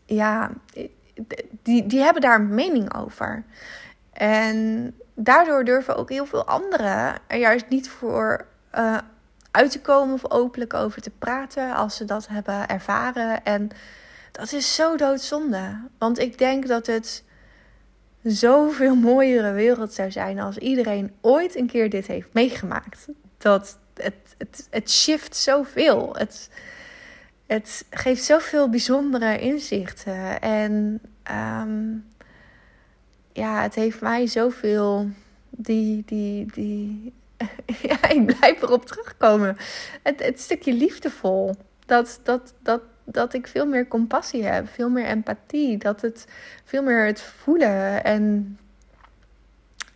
ja, 0.05 0.51
die, 1.61 1.85
die 1.85 1.99
hebben 1.99 2.21
daar 2.21 2.39
een 2.39 2.55
mening 2.55 2.95
over. 2.95 3.43
En 4.11 4.93
daardoor 5.15 5.63
durven 5.63 5.95
ook 5.95 6.09
heel 6.09 6.25
veel 6.25 6.45
anderen 6.45 7.15
er 7.27 7.37
juist 7.37 7.65
niet 7.69 7.89
voor 7.89 8.45
uh, 8.75 8.97
uit 9.51 9.71
te 9.71 9.81
komen 9.81 10.13
of 10.13 10.31
openlijk 10.31 10.73
over 10.73 11.01
te 11.01 11.11
praten 11.19 11.75
als 11.75 11.95
ze 11.95 12.05
dat 12.05 12.27
hebben 12.27 12.67
ervaren. 12.67 13.43
En 13.43 13.69
dat 14.31 14.51
is 14.51 14.75
zo 14.75 14.95
doodzonde. 14.97 15.79
Want 15.97 16.19
ik 16.19 16.37
denk 16.37 16.67
dat 16.67 16.85
het 16.85 17.23
zoveel 18.23 18.95
mooiere 18.95 19.51
wereld 19.51 19.93
zou 19.93 20.11
zijn 20.11 20.39
als 20.39 20.57
iedereen 20.57 21.13
ooit 21.21 21.55
een 21.55 21.67
keer 21.67 21.89
dit 21.89 22.07
heeft 22.07 22.27
meegemaakt. 22.33 23.07
Dat 23.37 23.77
het, 23.93 24.35
het, 24.37 24.67
het 24.69 24.91
shift 24.91 25.35
zoveel. 25.35 26.15
Het, 26.17 26.49
het 27.47 27.85
geeft 27.89 28.23
zoveel 28.23 28.69
bijzondere 28.69 29.39
inzichten. 29.39 30.41
En 30.41 31.01
um, 31.31 32.05
ja, 33.33 33.61
het 33.61 33.75
heeft 33.75 34.01
mij 34.01 34.27
zoveel. 34.27 35.09
Die, 35.49 36.03
die, 36.05 36.45
die. 36.53 37.13
ja, 37.89 38.09
ik 38.09 38.25
blijf 38.25 38.61
erop 38.61 38.85
terugkomen. 38.85 39.57
Het, 40.03 40.23
het 40.23 40.39
stukje 40.39 40.73
liefdevol. 40.73 41.55
Dat, 41.85 42.19
dat, 42.23 42.53
dat, 42.61 42.81
dat 43.03 43.33
ik 43.33 43.47
veel 43.47 43.65
meer 43.65 43.87
compassie 43.87 44.43
heb, 44.43 44.67
veel 44.69 44.89
meer 44.89 45.05
empathie, 45.05 45.77
dat 45.77 46.01
het 46.01 46.27
veel 46.63 46.83
meer 46.83 47.05
het 47.05 47.21
voelen. 47.21 48.03
En 48.03 48.57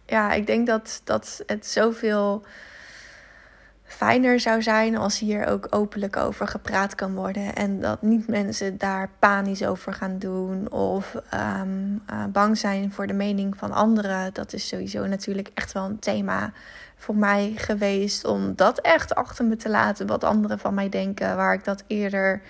ja, 0.06 0.34
ik 0.34 0.48
denk 0.48 0.68
dat, 0.68 1.02
dat 1.04 1.44
het 1.46 1.68
zoveel 1.68 2.44
fijner 3.88 4.40
zou 4.40 4.62
zijn 4.62 4.98
als 4.98 5.20
hier 5.20 5.48
ook 5.48 5.68
openlijk 5.70 6.18
over 6.18 6.48
gepraat 6.48 6.96
kan 6.96 7.16
worden. 7.16 7.56
En 7.56 7.82
dat 7.82 8.02
niet 8.02 8.28
mensen 8.28 8.78
daar 8.78 9.10
panisch 9.20 9.64
over 9.64 9.94
gaan 9.94 10.20
doen 10.20 10.72
of 10.72 11.16
um, 11.62 12.04
uh, 12.12 12.26
bang 12.32 12.58
zijn 12.58 12.92
voor 12.92 13.08
de 13.08 13.14
mening 13.14 13.58
van 13.58 13.72
anderen. 13.72 14.34
Dat 14.34 14.54
is 14.54 14.68
sowieso 14.68 15.06
natuurlijk 15.06 15.52
echt 15.54 15.72
wel 15.72 15.86
een 15.86 16.00
thema 16.00 16.54
voor 16.96 17.16
mij 17.16 17.54
geweest 17.56 18.26
om 18.26 18.56
dat 18.56 18.80
echt 18.80 19.16
achter 19.16 19.46
me 19.46 19.56
te 19.56 19.70
laten. 19.70 20.08
Wat 20.08 20.24
anderen 20.24 20.60
van 20.60 20.74
mij 20.74 20.90
denken, 20.90 21.36
waar 21.36 21.54
ik 21.54 21.64
dat 21.64 21.84
eerder 21.88 22.42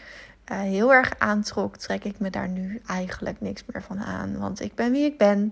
uh, 0.51 0.59
heel 0.59 0.93
erg 0.93 1.13
aantrok, 1.17 1.77
trek 1.77 2.03
ik 2.03 2.19
me 2.19 2.29
daar 2.29 2.47
nu 2.47 2.81
eigenlijk 2.85 3.41
niks 3.41 3.63
meer 3.65 3.81
van 3.81 3.99
aan. 3.99 4.37
Want 4.39 4.61
ik 4.61 4.75
ben 4.75 4.91
wie 4.91 5.05
ik 5.05 5.17
ben. 5.17 5.51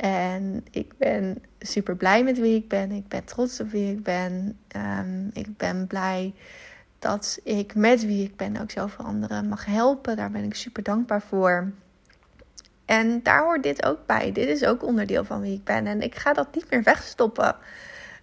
En 0.00 0.64
ik 0.70 0.96
ben 0.96 1.42
super 1.58 1.96
blij 1.96 2.24
met 2.24 2.38
wie 2.38 2.56
ik 2.56 2.68
ben. 2.68 2.90
Ik 2.90 3.08
ben 3.08 3.24
trots 3.24 3.60
op 3.60 3.70
wie 3.70 3.92
ik 3.92 4.02
ben. 4.02 4.58
Um, 4.76 5.30
ik 5.32 5.56
ben 5.56 5.86
blij 5.86 6.34
dat 6.98 7.40
ik 7.44 7.74
met 7.74 8.06
wie 8.06 8.24
ik 8.24 8.36
ben 8.36 8.56
ook 8.60 8.70
zoveel 8.70 9.04
anderen 9.04 9.48
mag 9.48 9.64
helpen. 9.64 10.16
Daar 10.16 10.30
ben 10.30 10.44
ik 10.44 10.54
super 10.54 10.82
dankbaar 10.82 11.22
voor. 11.22 11.72
En 12.84 13.22
daar 13.22 13.42
hoort 13.42 13.62
dit 13.62 13.84
ook 13.84 14.06
bij. 14.06 14.32
Dit 14.32 14.48
is 14.48 14.64
ook 14.64 14.82
onderdeel 14.82 15.24
van 15.24 15.40
wie 15.40 15.54
ik 15.54 15.64
ben. 15.64 15.86
En 15.86 16.02
ik 16.02 16.14
ga 16.14 16.32
dat 16.32 16.54
niet 16.54 16.70
meer 16.70 16.82
wegstoppen. 16.82 17.56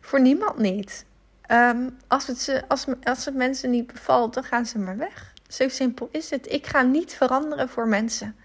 Voor 0.01 0.21
niemand 0.21 0.57
niet. 0.57 1.05
Um, 1.51 1.97
als, 2.07 2.27
het, 2.27 2.63
als, 2.67 2.85
als 3.03 3.25
het 3.25 3.35
mensen 3.35 3.69
niet 3.69 3.87
bevalt, 3.87 4.33
dan 4.33 4.43
gaan 4.43 4.65
ze 4.65 4.79
maar 4.79 4.97
weg. 4.97 5.33
Zo 5.47 5.67
simpel 5.69 6.09
is 6.11 6.29
het. 6.29 6.51
Ik 6.51 6.67
ga 6.67 6.81
niet 6.81 7.13
veranderen 7.13 7.69
voor 7.69 7.87
mensen. 7.87 8.35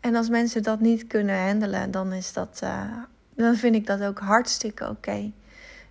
En 0.00 0.14
als 0.14 0.28
mensen 0.28 0.62
dat 0.62 0.80
niet 0.80 1.06
kunnen 1.06 1.46
handelen, 1.46 1.90
dan 1.90 2.12
is 2.12 2.32
dat. 2.32 2.60
Uh, 2.64 2.92
dan 3.34 3.54
vind 3.54 3.74
ik 3.74 3.86
dat 3.86 4.02
ook 4.02 4.18
hartstikke 4.18 4.88
oké. 4.88 5.32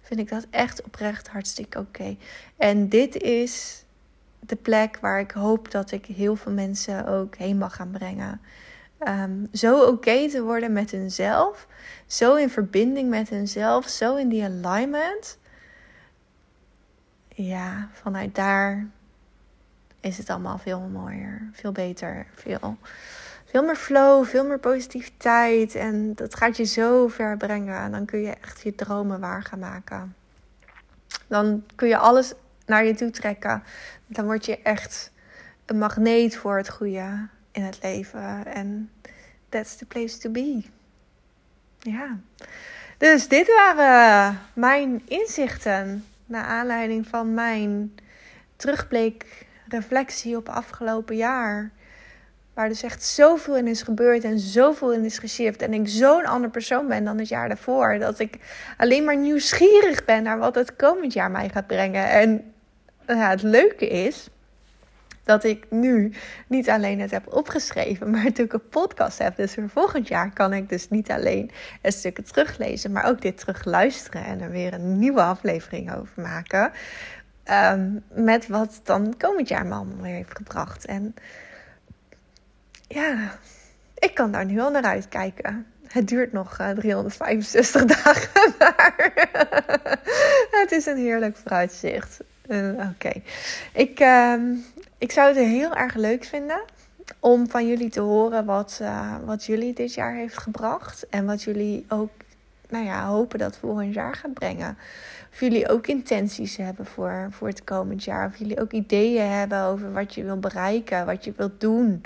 Vind 0.01 0.19
ik 0.19 0.29
dat 0.29 0.47
echt 0.49 0.83
oprecht 0.83 1.27
hartstikke 1.27 1.79
oké. 1.79 2.17
En 2.57 2.89
dit 2.89 3.15
is 3.15 3.83
de 4.39 4.55
plek 4.55 4.97
waar 4.99 5.19
ik 5.19 5.31
hoop 5.31 5.71
dat 5.71 5.91
ik 5.91 6.05
heel 6.05 6.35
veel 6.35 6.51
mensen 6.51 7.07
ook 7.07 7.35
heen 7.35 7.57
mag 7.57 7.75
gaan 7.75 7.91
brengen. 7.91 8.41
Um, 9.07 9.47
zo 9.53 9.83
oké 9.83 10.29
te 10.29 10.43
worden 10.43 10.73
met 10.73 10.91
hunzelf. 10.91 11.67
Zo 12.05 12.35
in 12.35 12.49
verbinding 12.49 13.09
met 13.09 13.29
hunzelf. 13.29 13.87
Zo 13.87 14.15
in 14.15 14.29
die 14.29 14.43
alignment. 14.43 15.37
Ja, 17.27 17.89
vanuit 17.93 18.35
daar 18.35 18.87
is 19.99 20.17
het 20.17 20.29
allemaal 20.29 20.57
veel 20.57 20.79
mooier, 20.79 21.49
veel 21.51 21.71
beter, 21.71 22.25
veel, 22.33 22.77
veel 23.49 23.63
meer 23.63 23.75
flow, 23.75 24.25
veel 24.25 24.45
meer 24.45 24.59
positiviteit. 24.59 25.75
En 25.75 26.15
dat 26.15 26.35
gaat 26.35 26.57
je 26.57 26.63
zo 26.63 27.07
ver 27.07 27.37
brengen. 27.37 27.77
En 27.77 27.91
dan 27.91 28.05
kun 28.05 28.19
je 28.19 28.35
echt 28.41 28.61
je 28.61 28.75
dromen 28.75 29.19
waar 29.19 29.43
gaan 29.43 29.59
maken. 29.59 30.15
Dan 31.27 31.63
kun 31.75 31.87
je 31.87 31.97
alles 31.97 32.33
naar 32.65 32.85
je 32.85 32.95
toe 32.95 33.09
trekken. 33.09 33.63
Dan 34.07 34.25
word 34.25 34.45
je 34.45 34.61
echt 34.61 35.11
een 35.65 35.77
magneet 35.77 36.35
voor 36.35 36.57
het 36.57 36.69
goede 36.69 37.27
in 37.51 37.61
het 37.63 37.79
leven. 37.81 38.45
En 38.45 38.91
that's 39.49 39.75
the 39.75 39.85
place 39.85 40.17
to 40.17 40.29
be. 40.29 40.63
Ja. 41.79 42.17
Dus 42.97 43.27
dit 43.27 43.47
waren 43.47 44.39
mijn 44.53 45.01
inzichten. 45.07 46.05
Naar 46.25 46.45
aanleiding 46.45 47.07
van 47.07 47.33
mijn 47.33 47.95
terugblik 48.55 49.45
reflectie 49.67 50.37
op 50.37 50.49
afgelopen 50.49 51.15
jaar. 51.15 51.71
Waar 52.57 52.67
dus 52.67 52.83
echt 52.83 53.03
zoveel 53.03 53.57
in 53.57 53.67
is 53.67 53.81
gebeurd 53.81 54.23
en 54.23 54.39
zoveel 54.39 54.93
in 54.93 55.05
is 55.05 55.17
geshift. 55.17 55.61
En 55.61 55.73
ik 55.73 55.87
zo'n 55.87 56.25
ander 56.25 56.49
persoon 56.49 56.87
ben 56.87 57.03
dan 57.03 57.17
het 57.17 57.27
jaar 57.27 57.47
daarvoor. 57.47 57.99
Dat 57.99 58.19
ik 58.19 58.37
alleen 58.77 59.03
maar 59.03 59.17
nieuwsgierig 59.17 60.05
ben 60.05 60.23
naar 60.23 60.37
wat 60.37 60.55
het 60.55 60.75
komend 60.75 61.13
jaar 61.13 61.31
mij 61.31 61.49
gaat 61.49 61.67
brengen. 61.67 62.09
En 62.09 62.53
ja, 63.07 63.29
het 63.29 63.41
leuke 63.41 63.87
is 63.87 64.29
dat 65.23 65.43
ik 65.43 65.65
nu 65.69 66.13
niet 66.47 66.69
alleen 66.69 66.99
het 66.99 67.11
heb 67.11 67.33
opgeschreven, 67.33 68.09
maar 68.11 68.23
natuurlijk 68.23 68.53
een 68.53 68.69
podcast 68.69 69.17
heb. 69.17 69.35
Dus 69.35 69.53
voor 69.53 69.69
volgend 69.69 70.07
jaar 70.07 70.33
kan 70.33 70.53
ik 70.53 70.69
dus 70.69 70.89
niet 70.89 71.11
alleen 71.11 71.51
een 71.81 71.91
stukje 71.91 72.23
teruglezen, 72.23 72.91
maar 72.91 73.05
ook 73.05 73.21
dit 73.21 73.37
terugluisteren 73.37 74.25
en 74.25 74.41
er 74.41 74.51
weer 74.51 74.73
een 74.73 74.99
nieuwe 74.99 75.21
aflevering 75.21 75.95
over 75.95 76.21
maken. 76.21 76.71
Um, 77.73 78.03
met 78.13 78.47
wat 78.47 78.79
dan 78.83 79.17
komend 79.17 79.47
jaar 79.47 79.65
me 79.65 79.73
allemaal 79.73 80.01
weer 80.01 80.13
heeft 80.13 80.37
gebracht. 80.37 80.85
En 80.85 81.15
ja, 82.87 83.37
ik 83.97 84.13
kan 84.13 84.31
daar 84.31 84.45
nu 84.45 84.59
al 84.59 84.71
naar 84.71 84.83
uitkijken. 84.83 85.65
Het 85.87 86.07
duurt 86.07 86.31
nog 86.31 86.55
365 86.75 87.85
dagen, 88.03 88.53
maar 88.59 89.11
het 90.61 90.71
is 90.71 90.85
een 90.85 90.97
heerlijk 90.97 91.37
vooruitzicht. 91.37 92.19
Oké, 92.91 93.11
ik, 93.73 93.99
ehm, 93.99 94.53
ik 94.97 95.11
zou 95.11 95.27
het 95.27 95.37
heel 95.37 95.75
erg 95.75 95.95
leuk 95.95 96.23
vinden 96.23 96.61
om 97.19 97.49
van 97.49 97.67
jullie 97.67 97.89
te 97.89 97.99
horen 97.99 98.45
wat, 98.45 98.81
wat 99.25 99.45
jullie 99.45 99.73
dit 99.73 99.93
jaar 99.93 100.13
heeft 100.13 100.37
gebracht. 100.37 101.09
En 101.09 101.25
wat 101.25 101.43
jullie 101.43 101.85
ook 101.89 102.09
nou 102.69 102.85
ja, 102.85 103.07
hopen 103.07 103.39
dat 103.39 103.57
volgend 103.57 103.93
jaar 103.93 104.15
gaat 104.15 104.33
brengen. 104.33 104.77
Of 105.31 105.39
jullie 105.39 105.69
ook 105.69 105.87
intenties 105.87 106.57
hebben 106.57 106.85
voor, 106.85 107.27
voor 107.31 107.47
het 107.47 107.63
komend 107.63 108.03
jaar. 108.03 108.27
Of 108.27 108.37
jullie 108.37 108.61
ook 108.61 108.71
ideeën 108.71 109.29
hebben 109.29 109.61
over 109.61 109.93
wat 109.93 110.15
je 110.15 110.23
wil 110.23 110.39
bereiken, 110.39 111.05
wat 111.05 111.23
je 111.23 111.33
wilt 111.35 111.61
doen. 111.61 112.01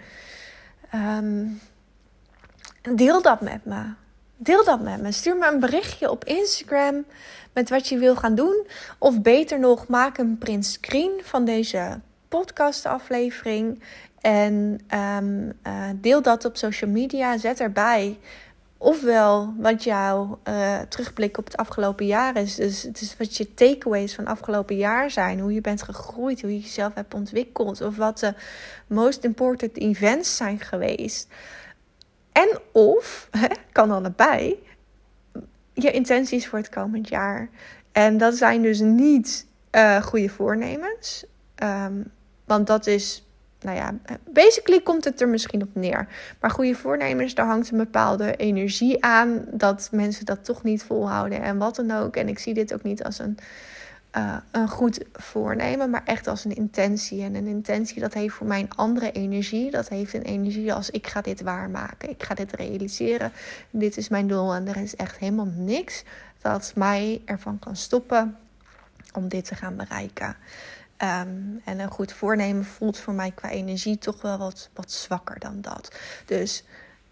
Ehm, 0.92 1.46
deel 2.96 3.22
dat 3.22 3.42
met 3.42 3.66
me. 3.66 3.84
Deel 4.38 4.66
dat 4.66 4.82
met 4.82 5.02
me. 5.02 5.12
Stuur 5.12 5.38
me 5.38 5.48
een 5.48 5.60
berichtje 5.60 6.12
op 6.12 6.26
Instagram 6.26 7.06
met 7.54 7.70
wat 7.70 7.88
je 7.88 7.98
wil 7.98 8.16
gaan 8.16 8.36
doen. 8.36 8.68
Of 8.98 9.22
beter 9.22 9.60
nog, 9.60 9.88
maak 9.88 10.18
een 10.18 10.38
print 10.38 10.66
screen 10.66 11.12
van 11.24 11.46
deze 11.46 12.00
podcastaflevering. 12.28 13.84
En 14.22 14.80
um, 14.94 15.54
uh, 15.68 15.90
deel 15.96 16.22
dat 16.22 16.46
op 16.46 16.58
social 16.58 16.92
media. 16.92 17.38
Zet 17.38 17.60
erbij 17.60 18.20
ofwel 18.82 19.54
wat 19.58 19.84
jouw 19.84 20.40
uh, 20.48 20.80
terugblik 20.80 21.38
op 21.38 21.46
het 21.46 21.58
afgelopen 21.58 22.06
jaar 22.06 22.38
is. 22.38 22.56
Dus 22.56 22.84
het 22.84 23.02
is 23.02 23.18
wat 23.18 23.38
je 23.38 23.54
takeaways 23.54 24.16
van 24.16 24.28
afgelopen 24.28 24.76
jaar 24.76 25.12
zijn. 25.12 25.40
Hoe 25.40 25.54
je 25.54 25.62
bent 25.62 25.82
gegroeid, 25.82 26.42
hoe 26.42 26.54
je 26.54 26.60
jezelf 26.60 26.94
hebt 26.94 27.14
ontwikkeld. 27.14 27.82
Of 27.82 27.98
wat 27.98 28.20
de 28.20 28.34
most 28.88 29.24
important 29.24 29.78
events 29.78 30.38
zijn 30.38 30.60
geweest. 30.60 31.28
En 32.32 32.60
of, 32.72 33.28
hè, 33.32 33.48
kan 33.72 33.92
allebei, 33.92 34.64
je 35.74 35.92
intenties 35.92 36.48
voor 36.48 36.60
het 36.60 36.70
komend 36.70 37.10
jaar. 37.10 37.50
En 37.92 38.18
dat 38.18 38.36
zijn 38.36 38.62
dus 38.62 38.80
niet 38.80 39.48
uh, 39.72 40.02
goede 40.02 40.30
voornemens. 40.30 41.26
Um, 41.64 42.12
want 42.46 42.68
dat 42.68 42.88
is 42.88 43.26
nou 43.62 43.78
ja, 43.78 43.94
basically 44.30 44.82
komt 44.82 45.04
het 45.04 45.22
er 45.22 45.28
misschien 45.28 45.62
op 45.62 45.70
neer. 45.74 46.08
Maar 46.40 46.52
goede 46.52 46.76
voornemens, 46.76 47.34
daar 47.34 47.46
hangt 47.46 47.72
een 47.72 47.78
bepaalde 47.78 48.36
energie 48.36 49.04
aan 49.04 49.46
dat 49.52 49.90
mensen 49.92 50.26
dat 50.26 50.46
toch 50.46 50.64
niet 50.64 50.84
volhouden 50.84 51.42
en 51.42 51.58
wat 51.58 51.76
dan 51.76 51.92
ook. 51.92 52.16
En 52.16 52.28
ik 52.28 52.40
zie 52.40 52.54
dit 52.54 52.74
ook 52.74 52.84
niet 52.84 53.04
als 53.04 53.20
een, 53.20 53.38
uh, 54.18 54.38
een 54.52 54.70
goed 54.70 55.00
voornemen, 55.14 55.90
maar 55.90 56.02
echt 56.06 56.28
als 56.28 56.46
een 56.46 56.56
intentie. 56.56 57.24
En 57.24 57.36
een 57.36 57.48
intentie 57.48 58.02
dat 58.02 58.14
heeft 58.14 58.36
voor 58.36 58.48
mij 58.48 58.60
een 58.60 58.76
andere 58.76 59.12
energie. 59.12 59.72
Dat 59.72 59.90
heeft 59.90 60.14
een 60.14 60.22
energie 60.22 60.74
als 60.74 60.90
ik 60.90 61.08
ga 61.08 61.22
dit 61.22 61.42
waarmaken, 61.42 62.10
ik 62.10 62.24
ga 62.24 62.34
dit 62.34 62.54
realiseren. 62.54 63.32
Dit 63.70 63.98
is 63.98 64.10
mijn 64.10 64.28
doel 64.28 64.54
en 64.54 64.68
er 64.68 64.78
is 64.78 64.96
echt 64.96 65.18
helemaal 65.18 65.50
niks 65.56 66.04
dat 66.42 66.72
mij 66.76 67.22
ervan 67.26 67.60
kan 67.60 67.76
stoppen 67.76 68.38
om 69.14 69.28
dit 69.28 69.46
te 69.46 69.56
gaan 69.56 69.76
bereiken. 69.76 70.36
Ehm, 71.02 71.58
en 71.66 71.80
een 71.80 71.92
goed 71.92 72.14
voornemen 72.14 72.66
voelt 72.66 72.98
voor 72.98 73.14
mij 73.14 73.32
qua 73.32 73.50
energie 73.50 73.98
toch 73.98 74.22
wel 74.22 74.38
wat, 74.38 74.70
wat 74.74 74.92
zwakker 74.92 75.40
dan 75.40 75.62
dat. 75.62 75.96
Dus 76.26 76.64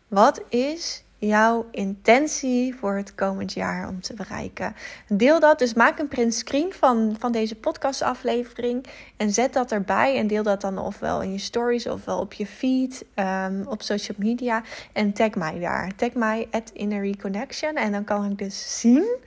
wat 0.07 0.41
is 0.49 1.03
jouw 1.19 1.67
intentie 1.71 2.75
voor 2.75 2.95
het 2.95 3.15
komend 3.15 3.53
jaar 3.53 3.87
om 3.87 4.01
te 4.01 4.13
bereiken. 4.13 4.75
Deel 5.07 5.39
dat, 5.39 5.59
dus 5.59 5.73
maak 5.73 5.99
een 5.99 6.07
print 6.07 6.33
screen 6.33 6.73
van, 6.73 7.15
van 7.19 7.31
deze 7.31 7.55
podcastaflevering 7.55 8.85
en 9.17 9.31
zet 9.31 9.53
dat 9.53 9.71
erbij 9.71 10.17
en 10.17 10.27
deel 10.27 10.43
dat 10.43 10.61
dan 10.61 10.77
ofwel 10.77 11.21
in 11.21 11.31
je 11.31 11.37
stories 11.37 11.87
ofwel 11.87 12.19
op 12.19 12.33
je 12.33 12.45
feed, 12.45 13.05
um, 13.15 13.67
op 13.67 13.81
social 13.81 14.17
media 14.19 14.63
en 14.93 15.13
tag 15.13 15.35
mij 15.35 15.59
daar. 15.59 15.95
Tag 15.95 16.13
mij 16.13 16.47
at 16.51 16.71
Inner 16.73 17.01
Reconnection 17.01 17.75
en 17.75 17.91
dan 17.91 18.03
kan 18.03 18.31
ik 18.31 18.37
dus 18.37 18.79
zien 18.79 19.17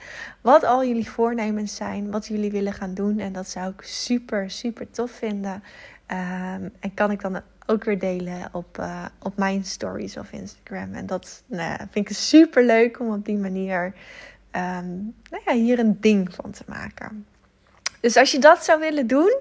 wat 0.41 0.65
al 0.65 0.85
jullie 0.85 1.11
voornemens 1.11 1.77
zijn, 1.77 2.11
wat 2.11 2.27
jullie 2.27 2.51
willen 2.51 2.73
gaan 2.73 2.95
doen 2.95 3.19
en 3.19 3.33
dat 3.33 3.49
zou 3.49 3.71
ik 3.71 3.83
super, 3.83 4.51
super 4.51 4.91
tof 4.91 5.11
vinden. 5.11 5.63
Um, 6.07 6.73
en 6.81 6.95
kan 6.95 7.11
ik 7.11 7.21
dan 7.21 7.41
ook 7.67 7.85
weer 7.85 7.99
delen 7.99 8.49
op, 8.53 8.79
uh, 8.79 9.05
op 9.23 9.37
mijn 9.37 9.65
stories 9.65 10.17
of 10.17 10.33
Instagram. 10.33 10.95
En 10.95 11.07
dat 11.07 11.43
nou, 11.47 11.77
vind 11.91 12.11
ik 12.11 12.17
super 12.17 12.65
leuk 12.65 13.01
om 13.01 13.13
op 13.13 13.25
die 13.25 13.39
manier 13.39 13.85
um, 14.53 15.15
nou 15.31 15.43
ja, 15.45 15.53
hier 15.53 15.79
een 15.79 16.01
ding 16.01 16.35
van 16.35 16.51
te 16.51 16.65
maken. 16.67 17.27
Dus 18.01 18.17
als 18.17 18.31
je 18.31 18.39
dat 18.39 18.65
zou 18.65 18.81
willen 18.81 19.07
doen, 19.07 19.39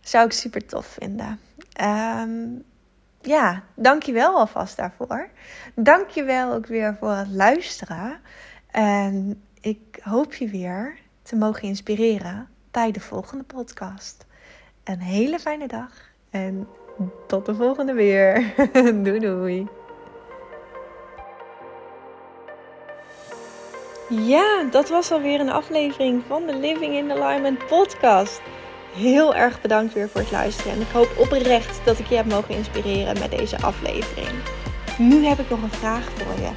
zou 0.00 0.24
ik 0.24 0.32
super 0.32 0.66
tof 0.66 0.86
vinden. 0.86 1.40
Um, 1.80 2.64
ja, 3.20 3.62
dankjewel 3.74 4.36
alvast 4.36 4.76
daarvoor. 4.76 5.28
Dankjewel 5.74 6.52
ook 6.52 6.66
weer 6.66 6.96
voor 7.00 7.12
het 7.12 7.28
luisteren. 7.28 8.20
En 8.70 9.42
ik 9.60 10.00
hoop 10.02 10.34
je 10.34 10.48
weer 10.48 10.98
te 11.22 11.36
mogen 11.36 11.62
inspireren 11.62 12.48
bij 12.70 12.90
de 12.90 13.00
volgende 13.00 13.44
podcast. 13.44 14.26
Een 14.84 15.00
hele 15.00 15.38
fijne 15.38 15.66
dag 15.66 15.92
en 16.30 16.68
tot 17.26 17.46
de 17.46 17.54
volgende 17.54 17.92
weer. 17.92 18.54
doei 19.04 19.18
doei. 19.18 19.66
Ja, 24.08 24.64
dat 24.70 24.88
was 24.88 25.12
alweer 25.12 25.40
een 25.40 25.50
aflevering 25.50 26.22
van 26.26 26.46
de 26.46 26.56
Living 26.56 26.94
in 26.94 27.12
Alignment 27.12 27.66
podcast. 27.66 28.40
Heel 28.94 29.34
erg 29.34 29.60
bedankt 29.60 29.94
weer 29.94 30.08
voor 30.08 30.20
het 30.20 30.30
luisteren. 30.30 30.72
En 30.72 30.80
ik 30.80 30.88
hoop 30.92 31.08
oprecht 31.18 31.80
dat 31.84 31.98
ik 31.98 32.06
je 32.06 32.16
heb 32.16 32.26
mogen 32.26 32.54
inspireren 32.54 33.18
met 33.18 33.30
deze 33.30 33.60
aflevering. 33.60 34.28
Nu 34.98 35.24
heb 35.24 35.38
ik 35.38 35.50
nog 35.50 35.62
een 35.62 35.70
vraag 35.70 36.04
voor 36.04 36.44
je. 36.44 36.50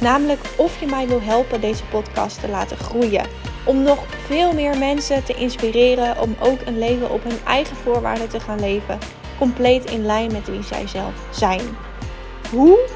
Namelijk 0.00 0.40
of 0.56 0.80
je 0.80 0.86
mij 0.86 1.08
wil 1.08 1.20
helpen 1.22 1.60
deze 1.60 1.84
podcast 1.84 2.40
te 2.40 2.48
laten 2.48 2.76
groeien. 2.76 3.26
Om 3.64 3.82
nog 3.82 4.04
veel 4.26 4.52
meer 4.52 4.78
mensen 4.78 5.24
te 5.24 5.34
inspireren 5.34 6.20
om 6.20 6.36
ook 6.40 6.58
een 6.64 6.78
leven 6.78 7.10
op 7.10 7.22
hun 7.22 7.38
eigen 7.44 7.76
voorwaarden 7.76 8.28
te 8.28 8.40
gaan 8.40 8.60
leven 8.60 8.98
compleet 9.38 9.90
in 9.90 10.06
lijn 10.06 10.32
met 10.32 10.50
wie 10.50 10.62
zij 10.62 10.86
zelf 10.86 11.14
zijn. 11.30 11.60
Hoe? 12.50 12.88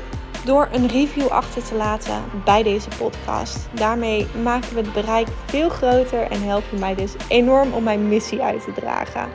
Door 0.45 0.69
een 0.73 0.89
review 0.89 1.27
achter 1.27 1.63
te 1.63 1.75
laten 1.75 2.23
bij 2.45 2.63
deze 2.63 2.89
podcast. 2.99 3.69
Daarmee 3.73 4.27
maken 4.43 4.75
we 4.75 4.81
het 4.81 4.93
bereik 4.93 5.29
veel 5.47 5.69
groter 5.69 6.31
en 6.31 6.43
help 6.43 6.65
je 6.71 6.77
mij 6.77 6.95
dus 6.95 7.13
enorm 7.29 7.73
om 7.73 7.83
mijn 7.83 8.09
missie 8.09 8.43
uit 8.43 8.65
te 8.65 8.73
dragen. 8.73 9.29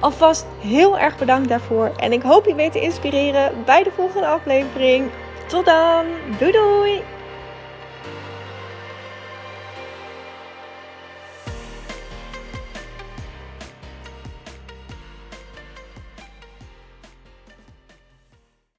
Alvast 0.00 0.46
heel 0.60 0.98
erg 0.98 1.18
bedankt 1.18 1.48
daarvoor 1.48 1.92
en 1.96 2.12
ik 2.12 2.22
hoop 2.22 2.46
je 2.46 2.54
mee 2.54 2.70
te 2.70 2.80
inspireren 2.80 3.52
bij 3.64 3.82
de 3.82 3.90
volgende 3.90 4.26
aflevering. 4.26 5.10
Tot 5.46 5.64
dan, 5.64 6.04
doei 6.38 6.52
doei! 6.52 7.13